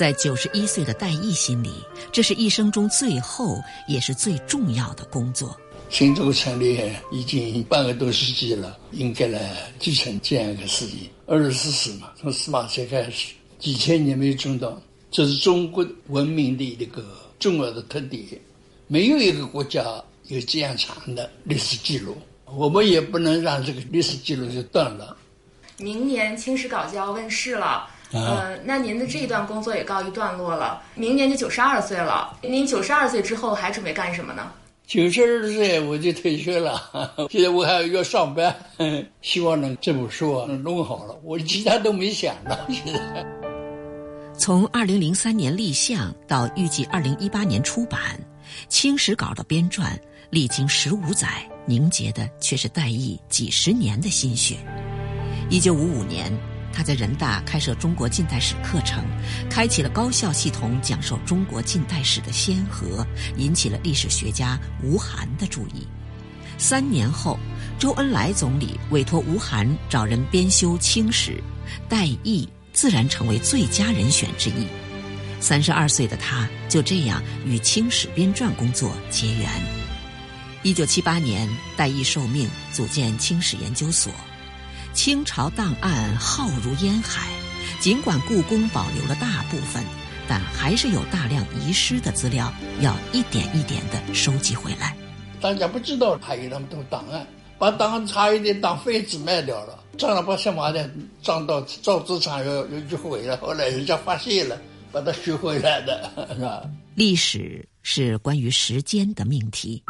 [0.00, 1.70] 在九十一岁的戴毅心里，
[2.10, 5.54] 这是一生中最后也是最重要的工作。
[5.90, 6.80] 新中国成立
[7.12, 11.00] 已经半个多世纪了，应该来继承这样一个事业。
[11.26, 14.74] 二十四史嘛，从司马迁开始，几千年没有中断，
[15.10, 17.04] 这是中国文明的一个
[17.38, 18.24] 重要的特点。
[18.86, 19.84] 没有一个国家
[20.28, 25.14] 有这样长的历史记录，我们也不能让这个历史记录就断了。
[25.76, 27.86] 明年《清史稿》就要问世了。
[28.12, 32.36] 呃，那您的这一段工作也告一段落了，明年就九十二岁了。
[32.42, 34.50] 您九十二岁之后还准备干什么呢？
[34.86, 36.82] 九十二岁我就退休了，
[37.30, 38.52] 现在我还要上班，
[39.22, 41.16] 希望能这本书能弄好了。
[41.22, 42.58] 我其他都没想到。
[42.68, 43.24] 现在，
[44.36, 48.00] 从二零零三年立项到预计二零一八年出版，
[48.68, 49.96] 《清史稿》的编撰
[50.30, 54.56] 历经十五载，凝结的却是戴毅几十年的心血。
[55.48, 56.36] 一九五五年。
[56.72, 59.04] 他在人大开设中国近代史课程，
[59.50, 63.06] 开启了高校系统讲授中国近代史的先河，
[63.36, 65.86] 引起了历史学家吴晗的注意。
[66.56, 67.38] 三年后，
[67.78, 71.32] 周恩来总理委托吴晗找人编修《清史》，
[71.88, 74.66] 戴毅自然成为最佳人选之一。
[75.40, 79.48] 三十二岁的他就这样与《清史》编撰工作结缘。
[80.62, 84.12] 一九七八年，戴毅受命组建清史研究所。
[84.92, 87.28] 清朝档案浩如烟海，
[87.80, 89.82] 尽管故宫保留了大部分，
[90.28, 94.96] 但还是有大量遗失的资料要一点一点的收集回来。
[95.40, 97.26] 大家不知道还有那么多档案，
[97.58, 100.90] 把档案差一点当废纸卖掉了，正儿八经把的
[101.22, 103.36] 装到造纸厂又又就毁了。
[103.38, 104.60] 后来人家发现了，
[104.92, 106.62] 把它学回来的， 是吧？
[106.94, 109.82] 历史是关于时间的命题，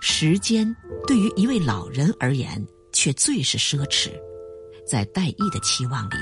[0.00, 4.10] 时间对于一位老人而言却最是奢侈。
[4.86, 6.14] 在戴毅的期望里，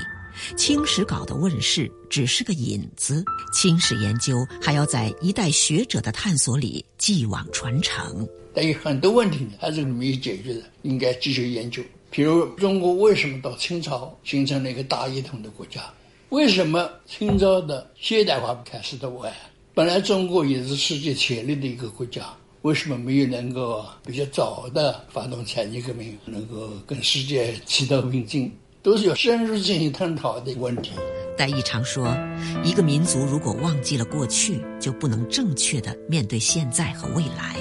[0.55, 3.23] 《清史稿》的问世只是个引子，
[3.53, 8.27] 清史研究还要在一代学者的探索里继往传承。
[8.55, 11.83] 但有很多问题还是没有解决的，应该继续研究。
[12.09, 15.81] 比如，中国为什么到清朝形成了一个大一统的国家？
[16.29, 19.31] 为什么清朝的现代化开始的晚？
[19.75, 22.33] 本来中国也是世界前列的一个国家，
[22.65, 28.51] 为什么没有能够比较早的发动产业革命，能够跟世界齐头并进？
[28.81, 30.89] 都是要深入进行探讨的问题。
[31.37, 32.17] 戴毅常说，
[32.63, 37.55] 一个民族如果忘记了过去，就不能正确的面对现在和未来。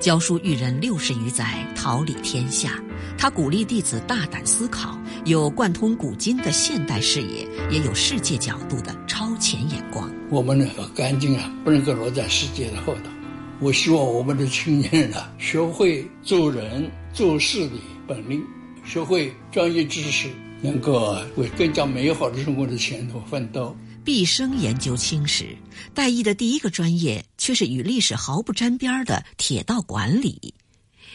[0.00, 2.82] 教书育人六十余载，桃李天下。
[3.18, 10.10] 他鼓励弟子大胆思考，有贯通古今的现代视野，也有世界角度的超前眼光。
[10.30, 13.10] 我们呢要干净啊，不能够落在世界的后头。
[13.60, 17.74] 我希望我们的青年人啊，学会做人做事的
[18.06, 18.44] 本领，
[18.84, 20.30] 学会专业知识。
[20.60, 23.76] 能够为更加美好的生活的前途奋斗。
[24.04, 25.56] 毕生研究青史，
[25.94, 30.52] 戴毅的第一个专业却是与历史毫不沾边的铁道管理。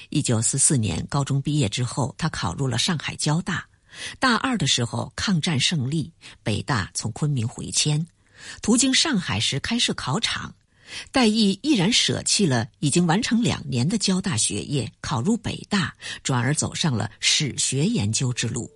[0.10, 3.66] 一九四四年高中毕业之后，他考入了上海交大。
[4.18, 8.08] 大二的时候，抗战胜利，北大从昆明回迁，
[8.62, 10.56] 途经上海时开设考场，
[11.12, 15.94] 戴毅毅然舍弃了已经完成两年的交大学业，考入北大，
[16.24, 18.70] 转而走上了史学研究之路。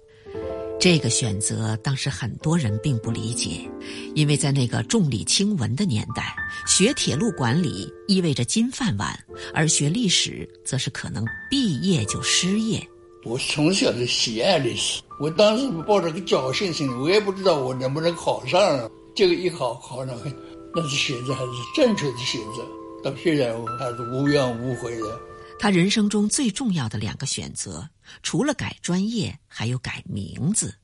[0.80, 3.68] 这个选择当时很多人并不理解，
[4.14, 6.36] 因为在那个重理轻文的年代，
[6.68, 9.20] 学铁路管理意味着金饭碗，
[9.56, 12.88] 而学历史则是可能毕业就失业。
[13.26, 18.90] 我从小就喜爱历史，我当时抱着个侥幸心理，我也不知道我能不能考上。
[19.16, 20.32] 这个一考考上了，
[20.76, 22.64] 那是选择还是正确的选择，
[23.04, 25.20] 到现在我还是无怨无悔的。
[25.60, 27.90] 他人生中最重要的两个选择。
[28.24, 30.76] 除了改专业，还有改名字。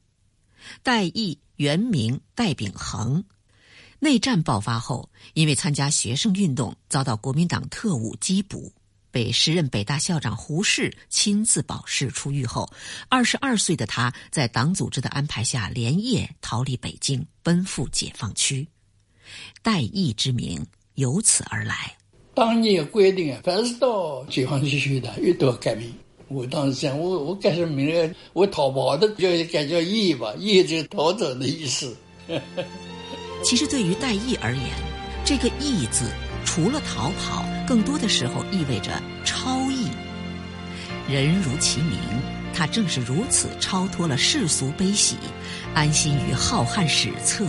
[0.82, 3.24] 戴毅原名戴秉恒，
[4.00, 8.74] 内战爆发后，因为参加学生运动，遭到国民党特务缉捕，
[9.10, 12.70] 被时任北大校长胡适亲自保释出狱后，
[13.08, 18.68] 二十二岁的他在党组织的安排下，连夜逃离北京，奔赴解放区。
[19.62, 20.66] 戴毅之名
[20.96, 21.96] 由此而来。
[22.34, 25.94] 当年规定啊，凡是到解放区去的，又都要改名。
[26.30, 28.16] 我当时想，我我改什么名字？
[28.34, 31.96] 我逃跑的就改叫义吧，义就是逃走的意思。
[33.44, 34.66] 其实对于戴义而言，
[35.24, 36.06] 这个义字
[36.44, 39.90] 除了逃跑，更多的时候意味着超逸。
[41.08, 42.00] 人如其名，
[42.54, 45.18] 他正是如此超脱了世俗悲喜，
[45.76, 47.46] 安心于浩瀚史册，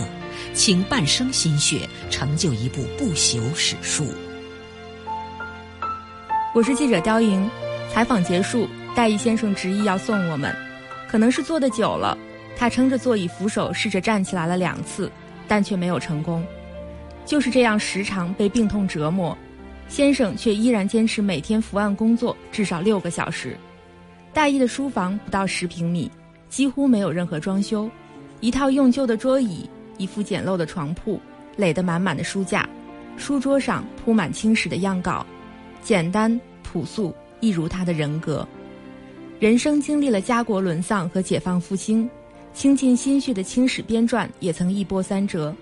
[0.53, 4.05] 倾半生心血，成就一部不朽史书。
[6.53, 7.49] 我是记者刁莹。
[7.93, 10.53] 采访结束，戴毅先生执意要送我们，
[11.07, 12.17] 可能是坐得久了，
[12.57, 15.09] 他撑着座椅扶手试着站起来了两次，
[15.47, 16.45] 但却没有成功。
[17.25, 19.37] 就是这样时常被病痛折磨，
[19.87, 23.55] 先生却依然坚持每天伏案工作至少六个小时。
[24.33, 26.11] 戴毅的书房不到十平米，
[26.49, 27.89] 几乎没有任何装修，
[28.41, 31.19] 一套用旧的桌椅，一副简陋的床铺，
[31.57, 32.67] 垒得满满的书架，
[33.17, 35.25] 书桌上铺满清史的样稿，
[35.83, 37.13] 简单朴素。
[37.41, 38.47] 一如他的人格，
[39.39, 42.09] 人生经历了家国沦丧和解放复兴，
[42.53, 45.53] 倾尽心血的清史编撰也曾一波三折。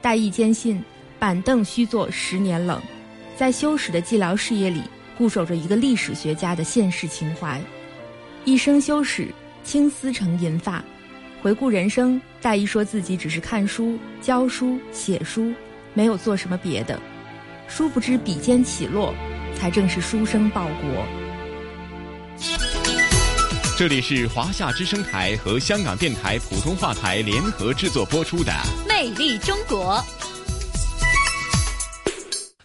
[0.00, 0.82] 戴毅坚信，
[1.18, 2.80] 板凳须坐十年冷，
[3.36, 4.80] 在修史的寂寥事业里，
[5.18, 7.60] 固守着一个历史学家的现世情怀。
[8.44, 9.26] 一生修史，
[9.64, 10.82] 青丝成银发。
[11.42, 15.52] 回顾人生，戴毅说自己只是看书、教书、写书，
[15.94, 17.00] 没有做什么别的。
[17.66, 19.14] 殊不知笔尖起落。
[19.58, 21.04] 才正是书生报国。
[23.76, 28.52] 这里是华夏之声台和香港电台普通话台联合制作播出的
[28.88, 29.96] 《魅力中国》。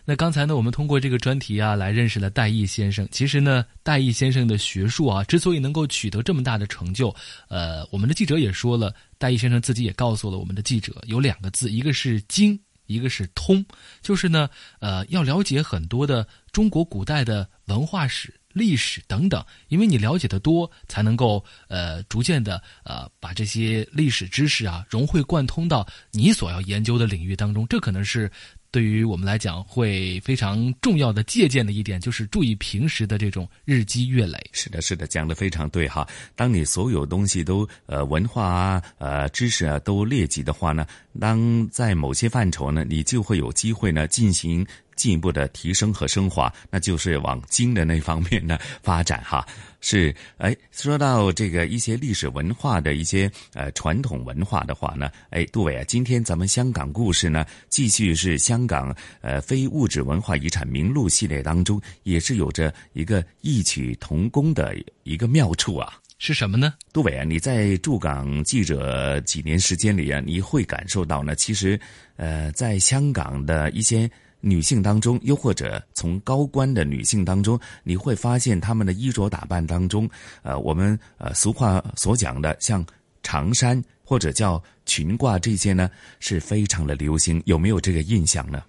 [0.05, 3.07] 那刚才呢，我们通过这个专题啊，来认识了戴毅先生。
[3.11, 7.15] 其实呢，戴毅先生的学术啊，之所以能够取得这么大的成就，
[7.47, 13.65] 呃，我们的记者也说了，戴毅先生自己也告诉了我们的记者，有两个字，一个是精，一个是通，
[14.01, 14.49] 就是呢，
[14.79, 18.33] 呃，要了解很多的中国古代的文化史。
[18.53, 27.65] 历史等等，因为你了解的多，才能够呃逐渐的呃把这些历史知识啊融会贯通到你所要研究的领域当中。
[27.67, 28.31] 这可能是
[28.73, 34.43] 对于我们来讲会非常重要的借鉴的一点，就是注意平时的这种日积月累。
[34.51, 36.07] 是的，是的，讲的非常对哈。
[36.35, 40.87] 当你所有东西都呃文化啊呃知识啊都列举的话呢，
[41.19, 44.65] 当在某些范畴呢，你就会有机会呢进行。
[44.95, 49.43] 进一步的提升和升华，那就是往精的那方面呢发展哈。
[49.81, 65.99] 是，哎，说到这个一些历史文化的一些呃传统文化的话呢，哎，杜伟啊，今天咱们香港故事呢，继续是香港呃非物质文化遗产名录系列当中，也是有着一个异曲同工的一个妙处啊。
[66.25, 66.73] 是什么呢？
[66.93, 71.77] 杜伟啊，你在驻港记者几年时间里啊，你会感受到呢，其实
[72.15, 74.09] 呃，在香港的一些。
[74.45, 80.09] 女性当中，又或者从高官的女性当中，你会发现她们的衣着打扮当中，
[80.41, 82.85] 呃，我们呃俗话所讲的像
[83.21, 87.41] 长衫或者叫裙褂这些呢，是非常的流行。
[87.45, 88.61] 有没有这个印象呢？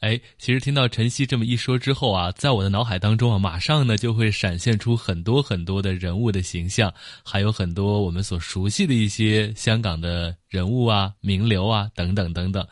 [0.00, 6.92] 哎，其实听到晨曦这么一说之后啊，在我的脑海当中啊，马上呢就会闪现出很多很多的人物的形象，
[7.24, 12.66] 还有很多我们所熟悉的一些香港的人物啊、名流啊等等等等。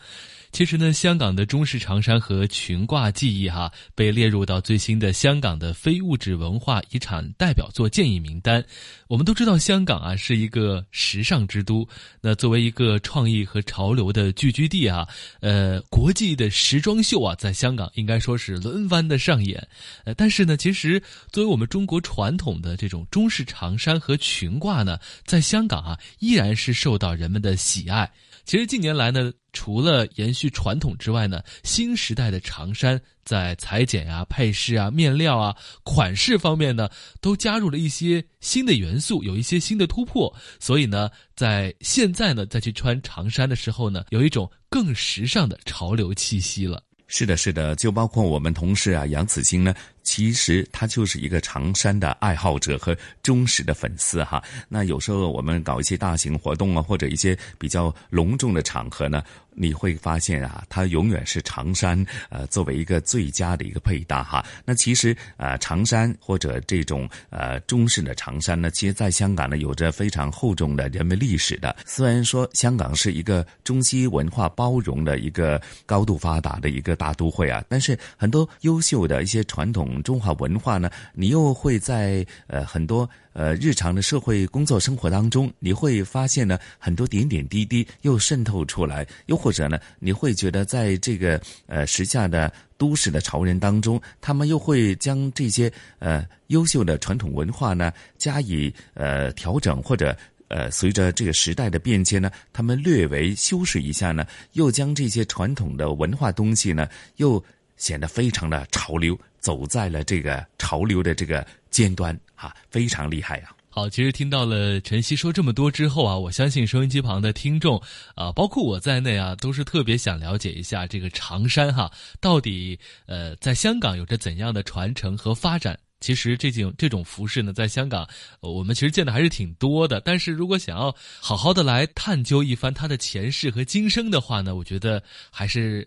[0.54, 8.64] 其实呢，香港的中式长衫和裙褂技艺哈被列入到最新的香港的非物质文化遗产代表作建议名单。
[9.08, 11.84] 我们都知道，香港啊是一个时尚之都。
[12.20, 15.08] 那作为一个创意和潮流的聚居地啊，
[15.40, 19.66] 呃，国际的时装秀啊，在香港应该说是轮番的上演。
[20.04, 21.02] 呃，但是呢，其实
[21.32, 28.08] 作为我们中国传统的这种中式长衫和裙褂呢，在香港啊依然是受到人们的喜爱。
[28.44, 29.32] 其实近年来呢。
[29.56, 36.88] 除了延续传统之外呢，新时代的长衫在裁剪啊、配饰啊、面料啊、款式方面呢，
[37.20, 40.34] 都加入了一些新的元素，有一些新的突破。
[40.58, 46.82] 所以呢，在现在呢，再去穿长衫的时候呢，有一种更时尚的潮流气息了。
[47.06, 49.72] 是的，是的，就包括我们同事啊，杨子欣呢。
[50.04, 54.40] 其实他就是一个长衫的爱好者和忠实的粉丝哈。
[54.68, 59.22] 那有时候我们搞一些大型活动啊，或者一些比较隆重的场合呢，
[59.54, 64.44] 你会发现啊，他永远是长衫呃作为一个最佳的一个配搭哈。
[64.66, 71.74] 那其实呃长衫或者这种呃中式的长衫呢，其实在香港呢有着非常厚重的人文历史的。
[71.86, 79.93] 虽然说香港是一个中西文化包容的一个高度发达的一个大都会啊，但是很多优秀的一些传统。
[80.02, 100.16] 中华文化呢，你又会在呃很多呃日常的社会工作生活当中，你会发现呢很多点点滴滴又渗透出来，又或者呢你会觉得在这个呃时下的都市的潮人当中，他们又会将这些呃优秀的传统文化呢加以呃调整，或者
[100.48, 107.42] 呃随着这个时代的变迁呢，他们略为修饰一下呢，又将这些传统的文化东西呢又
[107.76, 109.18] 显得非常的潮流。
[109.44, 113.54] 走在了这个潮流的这个尖端，哈，非常厉害呀！
[113.68, 117.78] 好，其实听到了晨曦说这么多之后啊，我相信收音机旁的听众
[118.14, 121.92] 啊，包括我在内啊，都是特别想了解一下这个长衫哈，
[122.22, 125.78] 到底呃，在香港有着怎样的传承和发展？
[126.00, 128.08] 其实这种这种服饰呢，在香港
[128.40, 130.00] 我们其实见的还是挺多的。
[130.00, 135.86] 但是如果想要好好的来探究一番它的前世和今生的话呢，我觉得还是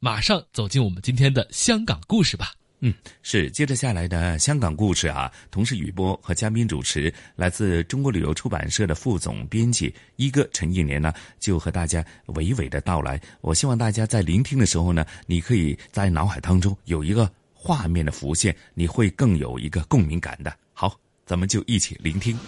[0.00, 2.52] 马上走进我们今天的香港故事吧。
[2.86, 13.20] 嗯，是接着下来的香港故事啊，同时雨波和嘉宾主持，来自中国旅游出版社的副总编辑一哥陈一年呢，就和大家娓娓的道来。
[13.40, 20.56] 我希望大家在聆听的时候呢，你可以在脑海当中有一个画面的浮现，你会更有一个共鸣感的。
[20.72, 22.38] 好，咱们就一起聆听。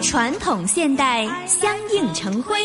[0.00, 2.56] 传统现代相映成辉。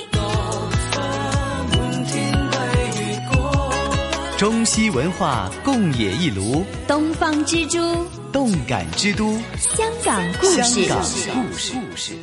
[4.38, 7.80] 中西文化共冶一炉，东方之珠，
[8.32, 10.84] 动感之都，香港故事。
[10.84, 11.58] 香港故
[11.98, 12.14] 事，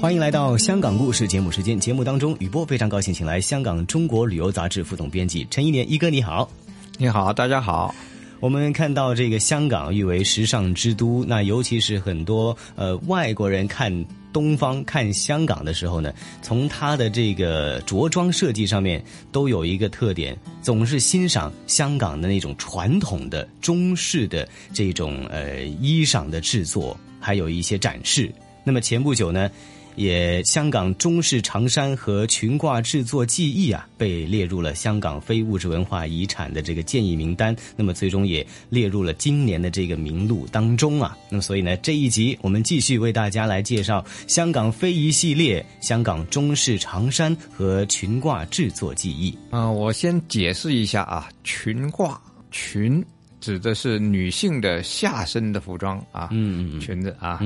[0.00, 1.78] 欢迎来到香港故事节目时间。
[1.78, 6.48] 节目当中，雨波非常高兴，请来香港中国旅游杂志副总编辑陈一年一哥，你好，
[6.96, 7.94] 你好，大家好。
[8.40, 13.92] 我们看到这个香港誉为时尚之都，那尤其是很多呃外国人看
[14.32, 16.12] 东方、看香港的时候呢，
[16.42, 19.02] 从他的这个着装设计上面
[19.32, 28.32] 都有一个特点，总是欣赏香港的那种传统的中式的这种呃衣裳的制作，还有一些展示。
[28.64, 29.50] 那么前不久呢。
[29.98, 37.54] 也香港中式长衫和裙褂制作技艺啊，被列入了香港非物质文化遗产的这个建议名单。
[37.76, 41.18] 那么最终也列入了今年的这个名录当中啊。
[41.28, 49.36] 那么所以呢，这一集我们继续为大家来介绍香港非遗系列、香港中式长衫和裙褂制作技艺。
[49.50, 52.16] 啊，我先解释一下啊，裙褂
[52.52, 53.04] 裙
[53.40, 57.40] 指的是女性的下身的服装啊，嗯裙子啊。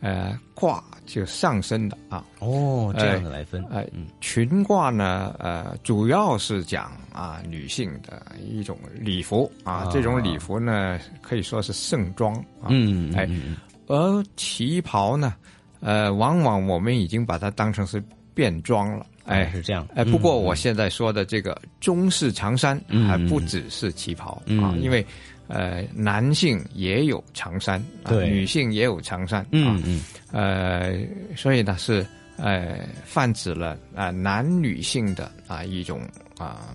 [0.00, 2.24] 呃，褂就上身的啊。
[2.38, 3.64] 哦，这样的来分。
[3.72, 3.86] 哎，
[4.20, 9.88] 裙褂呢，呃，主要是讲啊女性的一种礼服啊。
[9.92, 12.68] 这种礼服呢，可以说是盛装啊。
[12.68, 13.28] 嗯，哎，
[13.86, 15.34] 而旗袍呢，
[15.80, 18.02] 呃，往往我们已经把它当成是
[18.34, 19.04] 便装了。
[19.24, 19.86] 哎，是这样。
[19.94, 25.04] 哎，不过我现在说的这个中式长衫还不只是旗袍啊，因为。
[25.48, 30.98] 呃，男性也有长衫，对，女性也有长衫，嗯嗯，呃，
[31.34, 36.00] 所以呢是呃泛指了啊男女性的啊一种
[36.38, 36.68] 啊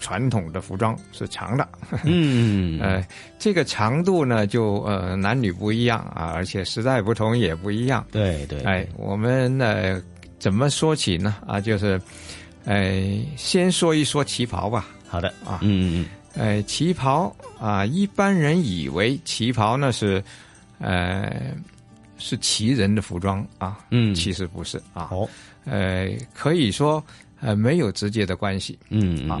[0.00, 1.66] 传统的服装是长的，
[2.04, 3.02] 嗯，呃，
[3.38, 10.00] 这个长度呢就呃男女不一样啊，而且时代不同也不一样，对对，哎，我们呢
[10.38, 11.36] 怎么说起呢？
[11.46, 12.00] 啊，就是，
[12.64, 14.88] 哎，先说一说旗袍吧。
[15.06, 16.06] 好的，啊，嗯嗯嗯。
[16.34, 20.22] 呃，旗袍啊，一般人以为旗袍呢是，
[20.78, 21.54] 呃，
[22.18, 25.28] 是旗人的服装啊，嗯，其实不是啊，哦，
[25.64, 27.02] 呃，可以说
[27.40, 29.40] 呃没有直接的关系，嗯啊，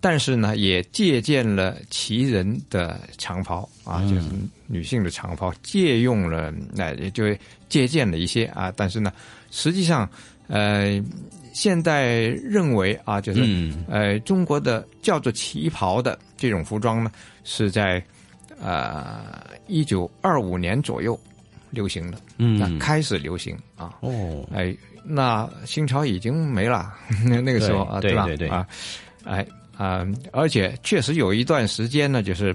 [0.00, 4.28] 但是呢，也借鉴了旗人的长袍啊，就是
[4.66, 7.24] 女性的长袍，借用了，那也就
[7.68, 9.12] 借鉴了一些啊，但是呢，
[9.50, 10.08] 实际上，
[10.48, 11.02] 呃。
[11.54, 12.04] 现代
[12.42, 17.10] 认为啊，就是呃，中国的叫做旗袍的这种服装呢，
[17.44, 18.02] 是在
[18.60, 21.18] 呃一九二五年左右
[21.70, 23.94] 流行的，嗯，开始流行啊。
[24.00, 26.92] 哦，哎，那清朝已经没了，
[27.24, 28.26] 那 那个时候啊，对吧？
[28.26, 28.66] 对对啊，
[29.24, 29.46] 哎
[29.76, 32.54] 啊，而且确实有一段时间呢，就是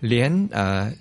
[0.00, 0.92] 连呃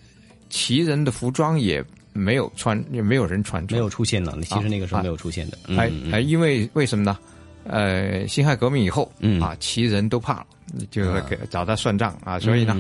[0.50, 1.84] 旗人的服装也。
[2.14, 4.40] 没有穿，也没有人穿，没有出现了。
[4.44, 5.58] 其实那个时候没有出现的。
[5.78, 7.18] 哎哎，因为为什么呢？
[7.66, 9.12] 呃，辛亥革命以后，
[9.42, 10.46] 啊，旗人都怕了，
[10.92, 12.76] 就给找他算账啊，所以呢，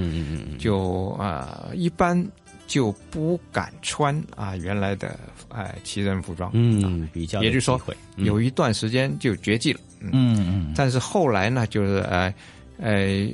[0.59, 2.25] 就啊，一般
[2.67, 5.17] 就不敢穿啊原来的
[5.49, 6.51] 哎旗人服装。
[6.53, 7.79] 嗯，比较也就是说，
[8.17, 9.79] 有一段时间就绝迹了。
[9.99, 10.73] 嗯嗯。
[10.75, 12.33] 但是后来呢，就是呃
[12.77, 13.27] 呃。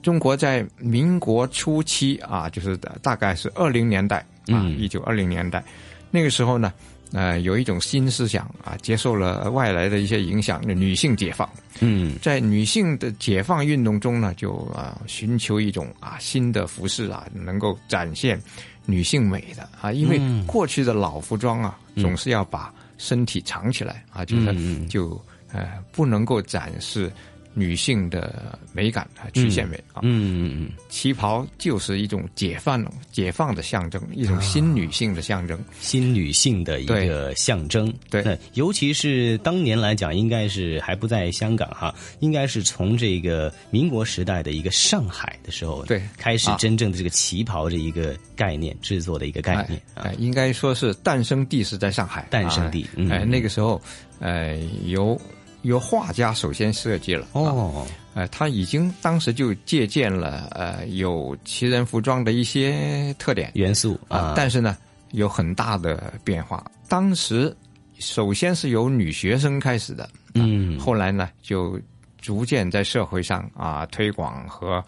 [0.00, 5.64] 中国在民国初期啊，就是大概是二零年代啊，一九二零年代，
[6.10, 6.72] 那个时候呢，
[7.12, 11.48] 呃，有一种新思想啊，接受了外来的一些影响，女性解放。
[11.80, 18.40] 嗯，在女性的解放运动中呢，就啊，寻求一种啊新的服饰啊，能够展现
[18.84, 19.68] 女性美的。
[19.80, 25.20] 啊，因为过去的老服装啊，总是要把身体藏起来啊，就是就
[25.52, 27.10] 呃不能够展示。
[27.58, 37.92] 女性的美感啊，曲线美啊，嗯嗯嗯，旗袍就是一种解放、解放的象征，一种新女性的象征，新女性的一个象征。
[38.08, 53.82] 对，那尤其是当年来讲，应该是还不在香港哈，应该是从这个民国时代的一个上海的时候，对，开始真正的这个旗袍的一个概念制作的一个概念啊，应该说是诞生地是在上海，诞生地，哎，那个时候，
[54.20, 54.56] 呃，
[54.86, 55.20] 由。
[55.68, 64.78] 由画家首先设计了哦，呃，他已经当时就借鉴了呃有旗人服装的一些特点元素啊，但是呢
[65.12, 66.64] 有很大的变化。
[66.88, 67.54] 当时
[67.98, 71.78] 首先是由女学生开始的，嗯，后来呢就
[72.18, 74.82] 逐渐在社会上啊推广和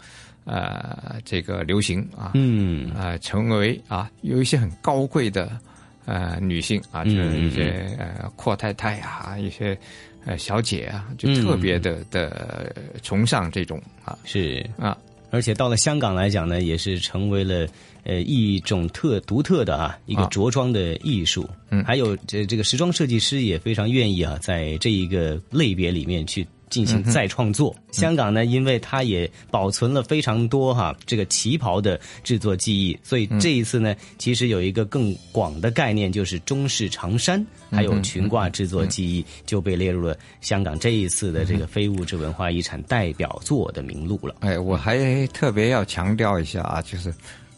[0.45, 5.59] 呃这个流行啊，嗯呃成为啊有一些很高贵的
[6.05, 9.77] 呃女性啊，就是一些呃阔太太啊一些。
[10.25, 14.97] 呃，小姐啊，就特别的的崇尚这种啊，是啊，
[15.31, 17.67] 而且到了香港来讲呢，也是成为了
[18.03, 21.49] 呃一种特独特的啊一个着装的艺术。
[21.69, 26.45] 嗯，还有这这个时装设计师也非常愿意啊，在这一个类别里面去。
[26.71, 27.75] 进行再创作。
[27.91, 44.37] 香港呢，因为它也保存了非常多哈这个旗袍的制作技艺，所以这一次呢，其实有一个更广的概念，就是中式长衫还有裙褂制作技艺就被列入了香港这一次的这个非物质文化遗产代表作的名录了。
[44.39, 47.13] 哎，我还特别要强调一下啊，就是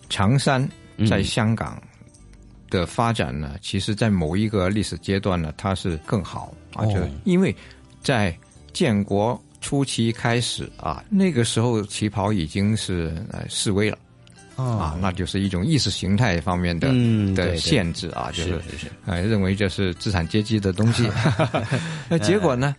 [0.09, 0.67] 长衫
[1.07, 1.81] 在香港
[2.71, 6.91] 的发展呢，其实在某一个历史阶段呢，它是更好啊，哦。
[6.91, 7.55] 就因为
[8.01, 8.35] 在
[8.73, 13.97] 建国初期开始啊，那个时候旗袍已经是呃示威了。
[14.55, 16.89] 啊，那就是一种意识形态方面的、
[17.33, 18.87] 的限制啊，就是是是。
[19.05, 21.09] 呃认为这是资产阶级的东西，
[22.07, 22.75] 那结果呢，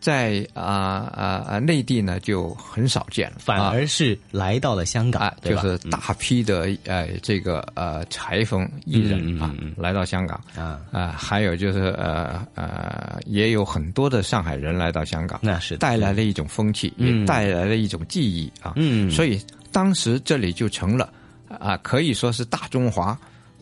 [0.00, 10.40] 在啊啊啊内地呢就很少见了，反而是来到了香港，就是大批的呃这个呃裁缝艺人啊来到香港。
[10.56, 10.80] 啊。
[10.92, 17.20] 啊，还有就是呃呃也有很多的上海人来到香港，那是带来了一种风气，嗯。
[17.20, 19.10] 也带来了一种记忆啊，嗯。
[19.10, 19.40] 所以
[19.72, 21.12] 当时这里就成了
[21.48, 23.18] 啊可以说是大中华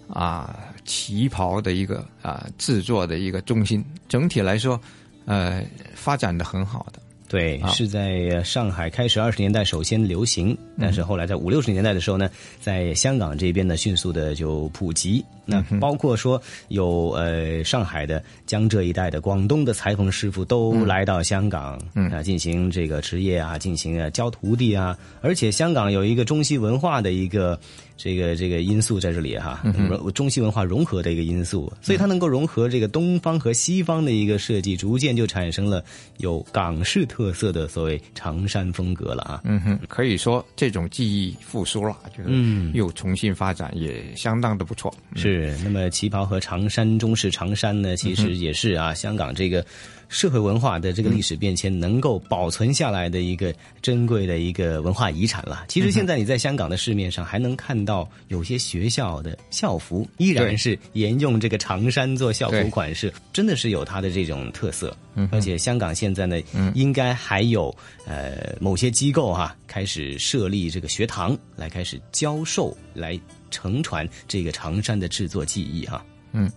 [0.08, 4.80] 啊旗袍的一个啊制作的一个中心，整体来说
[5.26, 5.62] 呃
[5.94, 6.98] 发展的很好的。
[7.28, 7.68] 对，啊。
[7.70, 15.24] 是在上海开始二十年代首先流行，但是后来在五六十年代的时候呢，在香港这边呢迅速的就普及。
[15.44, 22.08] 那包括说有呃上海的江浙一带的广东的裁缝师傅都来到香港，嗯。
[22.12, 27.58] 啊进行这个职业啊，进行啊教徒弟啊，而且香港有一个中西文化的一个
[27.96, 35.84] 这个这个因素在这里哈，嗯中西文化融合的一个因素，所以它能够融合这个东方和西方的一个设计，逐渐就产生了
[36.18, 39.40] 有港式特色的所谓长衫风格了啊。
[39.44, 42.72] 嗯哼，可以说这种技艺复苏了，就是嗯。
[42.74, 44.92] 又重新发展，也相当的不错。
[45.14, 49.64] 是，那么旗袍和长衫、中式长衫呢，其实也是啊，香港这个
[50.08, 55.64] 社会文化的这个历史变迁能够保存下来的一个珍贵的一个文化遗产了。
[55.68, 64.96] 其实现在你在香港的市面上还能看到有些学校的校服依然是沿用这个长衫做校服款式，真的是有它的这种特色。
[65.14, 66.38] 嗯而且香港现在呢，
[66.74, 67.74] 应该还有
[68.06, 73.18] 呃某些机构哈、开始设立这个学堂来开始教授来
[73.50, 76.50] 承传这个长衫的制作技艺哈、嗯，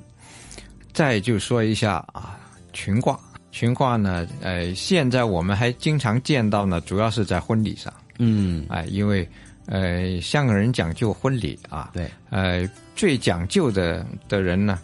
[0.91, 2.37] 再就说一下啊，
[2.73, 3.17] 裙褂。
[3.51, 7.93] 裙褂呢，呃，现在我们还经常见到呢，主要是在婚礼上。
[8.19, 9.27] 嗯，哎、因为
[9.65, 14.79] 呃，香港人讲究婚礼啊，对，呃，最讲究的的人呢，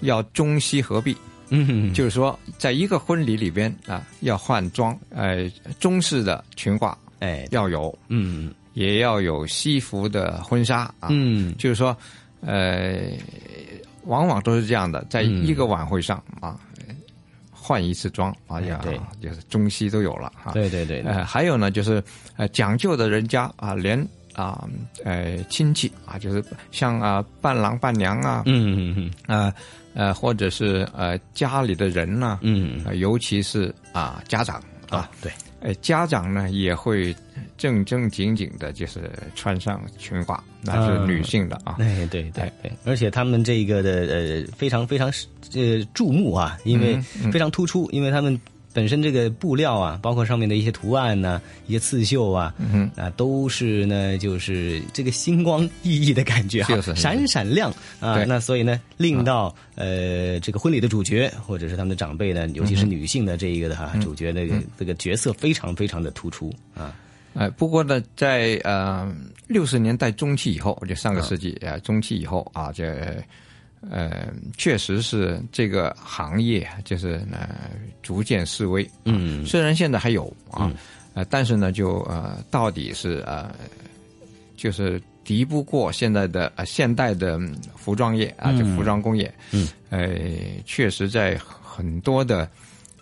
[0.00, 1.16] 要中西合璧。
[1.50, 5.48] 嗯，就是说，在一个婚礼里边啊，要换装，呃，
[5.80, 11.96] 中式的裙褂，哎，要有，嗯，也要有西服的婚纱啊，嗯，就是说，
[12.42, 13.10] 呃，
[14.04, 16.60] 往往都是这样的，在一个晚会上、啊，
[17.68, 18.98] 换一次装哎，呀，对。
[19.20, 21.02] 就是中西都有了哈、对对对。
[21.02, 22.02] 对呃，还有呢，就是
[22.38, 24.00] 呃，讲究的人家啊，连
[24.32, 24.66] 啊，
[25.04, 29.54] 呃，亲戚啊，就是像啊伴郎伴娘啊，嗯嗯嗯，呃
[29.92, 35.30] 呃，或者是呃家里的人呢、嗯、呃尤其是啊家长啊，对，
[35.60, 37.14] 呃家长呢也会
[37.56, 45.12] 正正经经的，就是穿上裙褂，那是女性的啊，哎，对对对，而且他们这个的呃非常非常
[45.54, 46.98] 呃注目啊，因为
[47.32, 48.40] 非常突出，因为他们
[48.78, 58.22] 本身这个布料啊，包括上面的一些图案呐、一些刺绣啊，嗯啊，都是呢，就是这个星光熠熠的感觉哈，就是闪闪亮啊。
[58.22, 66.94] 那所以呢，令到呃这个婚礼的主角或者是他们的长辈呢，尤其是女性的这一个的哈、嗯主角的这个这个角色非常非常的突出啊。
[67.34, 69.12] 哎，不过呢，在呃
[69.48, 72.94] 六十年代中期以后，就上个世纪呃中期以后啊，这
[73.90, 77.48] 呃确实是这个行业就是呃
[78.02, 78.88] 逐渐式微。
[79.04, 80.72] 嗯，虽然现在还有啊，
[81.14, 83.50] 呃，但是呢，就呃到底是呃
[84.56, 87.38] 就是敌不过现在的呃现代的
[87.76, 89.32] 服装业啊，就嗯服装工业。
[89.52, 90.18] 嗯，呃，
[90.64, 92.48] 确实在很多的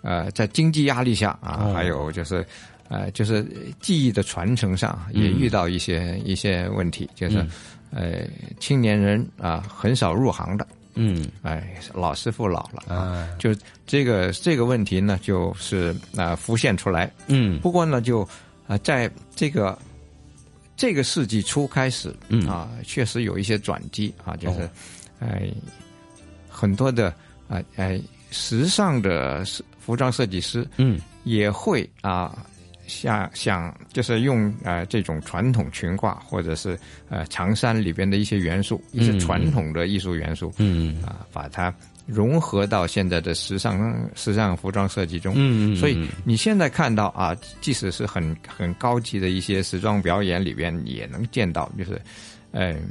[0.01, 2.45] 呃在经济压力下啊，哦还有就是。
[2.89, 3.45] 呃，就是
[3.81, 7.45] 技艺的传承上也遇到一些、一些问题，就是、
[7.91, 8.27] 呃，
[8.59, 18.27] 青年人啊、很少入行的，嗯，哎，老师傅老了啊，就这个这个问题呢，就是啊、浮现出来，嗯，不过呢，就
[18.67, 19.77] 啊、在这个
[20.75, 24.69] 这个世纪初开始，嗯啊，确实有一些转机啊，就是哦
[25.19, 25.49] 哎、
[26.49, 27.07] 很多的
[27.47, 27.99] 啊哎、
[28.31, 32.45] 时尚的设服装设计师，嗯，也会啊。
[32.87, 36.77] 像像就是用呃这种传统裙褂或者是
[37.09, 41.73] 呃长衫里边的一些元素，一些嗯传统的艺术元素，嗯啊，把它
[42.05, 45.33] 融合到现在的时尚时尚服装设计中。
[45.35, 52.01] 嗯嗯嗯所以你现在看到啊，即使是很很高级的一些时装表演里边，也能见到，就是，
[52.51, 52.81] 嗯、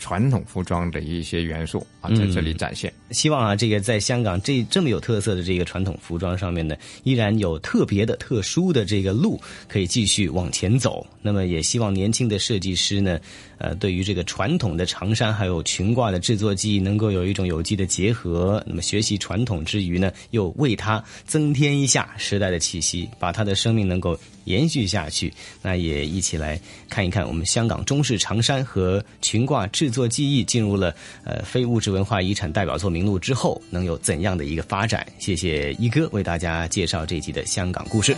[0.00, 2.92] 传统服装的一些元素啊，在这里展现。
[3.10, 6.74] 希望啊，这个在香港这这么有特色的这个传统服装上面呢，
[7.04, 9.38] 依然有特别的、特殊的这个路
[9.68, 11.06] 可以继续往前走。
[11.22, 13.20] 那么也希望年轻的设计师呢，
[13.58, 18.62] 呃，对于这个传统的长衫还有裙褂的制作技艺，能够有一种有机的结合。
[18.66, 25.32] 那么学习传统之余呢，又为它增添一下时代的气息，把它的生命能够延续下去。
[25.62, 35.06] 那也一起来看一看我们香港中式长衫和裙褂制作技艺进入了呃非物质文化遗产代表作名录之后，能有怎样的一个发展？
[35.18, 38.16] 谢谢一哥为大家介绍这集的香港故事。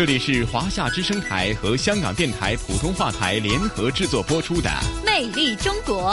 [0.00, 4.70] 这里是华夏之声台和香港电台普通话台联合制作播出的
[5.04, 6.12] 《魅力中国》。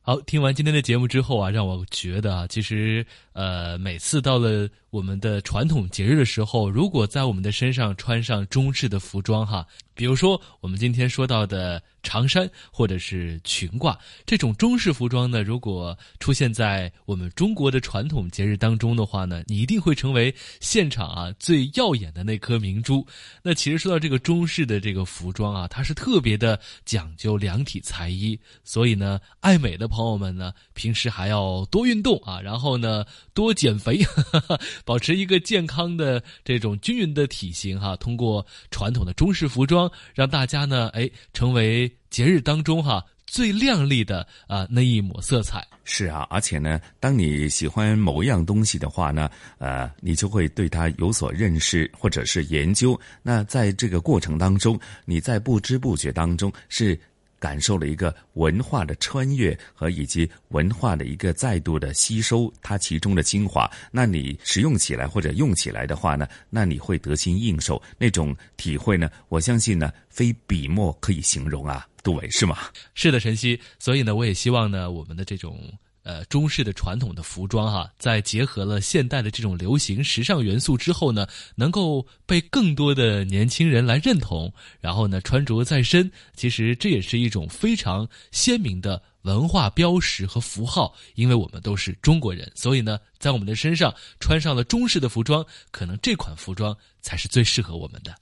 [0.00, 3.04] 好，听完今天的节目之后啊，让我觉得啊，其实
[3.38, 9.64] 呃，每次到了我们的传统节日的时候，如果在我们的身上穿上中式的服装哈，
[9.94, 23.06] 比如说我们今天说到的长衫或者是裙褂这种中式服装呢，如果出现在我们中国的传统节日当中的话呢，你一定会成为现场啊最耀眼的那颗明珠。
[23.40, 33.04] 那其实说到这个中式的这个服装啊，它是特别的讲究量体裁衣，所以呢，爱美的朋友们呢，平时还要多运动啊，然后呢
[33.38, 34.04] 多减肥，
[34.84, 37.94] 保持一个健康的这种均匀的体型哈。
[37.94, 45.64] 通过传统的中式服装，让大家呢，哎，成为节日当中哈最亮丽的啊那一抹色彩。
[45.84, 53.00] 是啊，而且呢，当你喜欢某一样东西的话呢，呃，你就会对它有所认识或者是研究。
[53.22, 56.98] 那在这个过程当中，你在不知不觉当中是。
[57.38, 63.70] 感受了一个文化的穿越和以及文化的一个再度的吸收，它其中的精华。
[63.90, 72.58] 那你使用起来或者用起来的话呢，那你会得心应手，那种体会呢，我相信呢，非笔墨可以形容啊，杜伟是吗？
[72.94, 73.60] 是的，晨曦。
[73.78, 75.72] 所以呢，我也希望呢，我们的这种。
[76.08, 84.50] 呃，中式的传统的服装哈，在结合了现代的这种流行时尚元素之后呢，能够被更多的年轻人来认同，
[84.80, 90.94] 然后呢，穿着在身，其实这也是一种非常鲜明的文化标识和符号。
[91.14, 98.14] 因为我们都是中国人，所以呢，在我们的身上穿上了中式的服装，可能这款服装才是最适合我们的。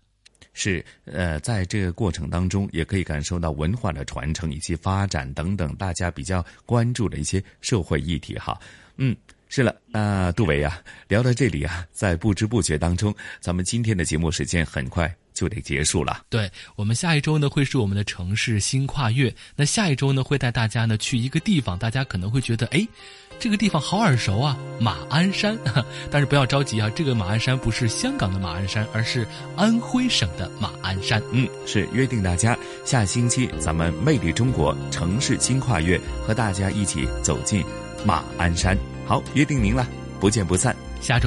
[0.58, 8.58] 是，呃，在这个过程当中，也可以感受到文化的传承以及发展等等，大家比较关注的一些社会议题哈。
[8.96, 9.14] 嗯，
[9.50, 16.24] 是了，那杜伟啊，聊到这里啊，在不知不觉当中，咱们今天的节目时间很快就得结束了。
[16.30, 19.30] 对我们下一周呢，会是我们的城市新跨越。
[19.54, 22.88] 那下一周呢，会带大家呢去一个地方，大家可能会觉得，哎。
[23.38, 25.56] 这个地方好耳熟啊，马鞍山。
[26.10, 29.26] 但是不要着急啊，这个马鞍山不是香港的马鞍山，而是
[29.56, 31.22] 安徽省的马鞍山。
[31.32, 37.64] 嗯，是约定大家下星期咱们魅力中国城市新跨越，和大家一起走进
[38.04, 38.76] 马鞍山。
[39.06, 39.86] 好，约定您了，
[40.18, 40.74] 不见不散。
[41.00, 41.24] 下周。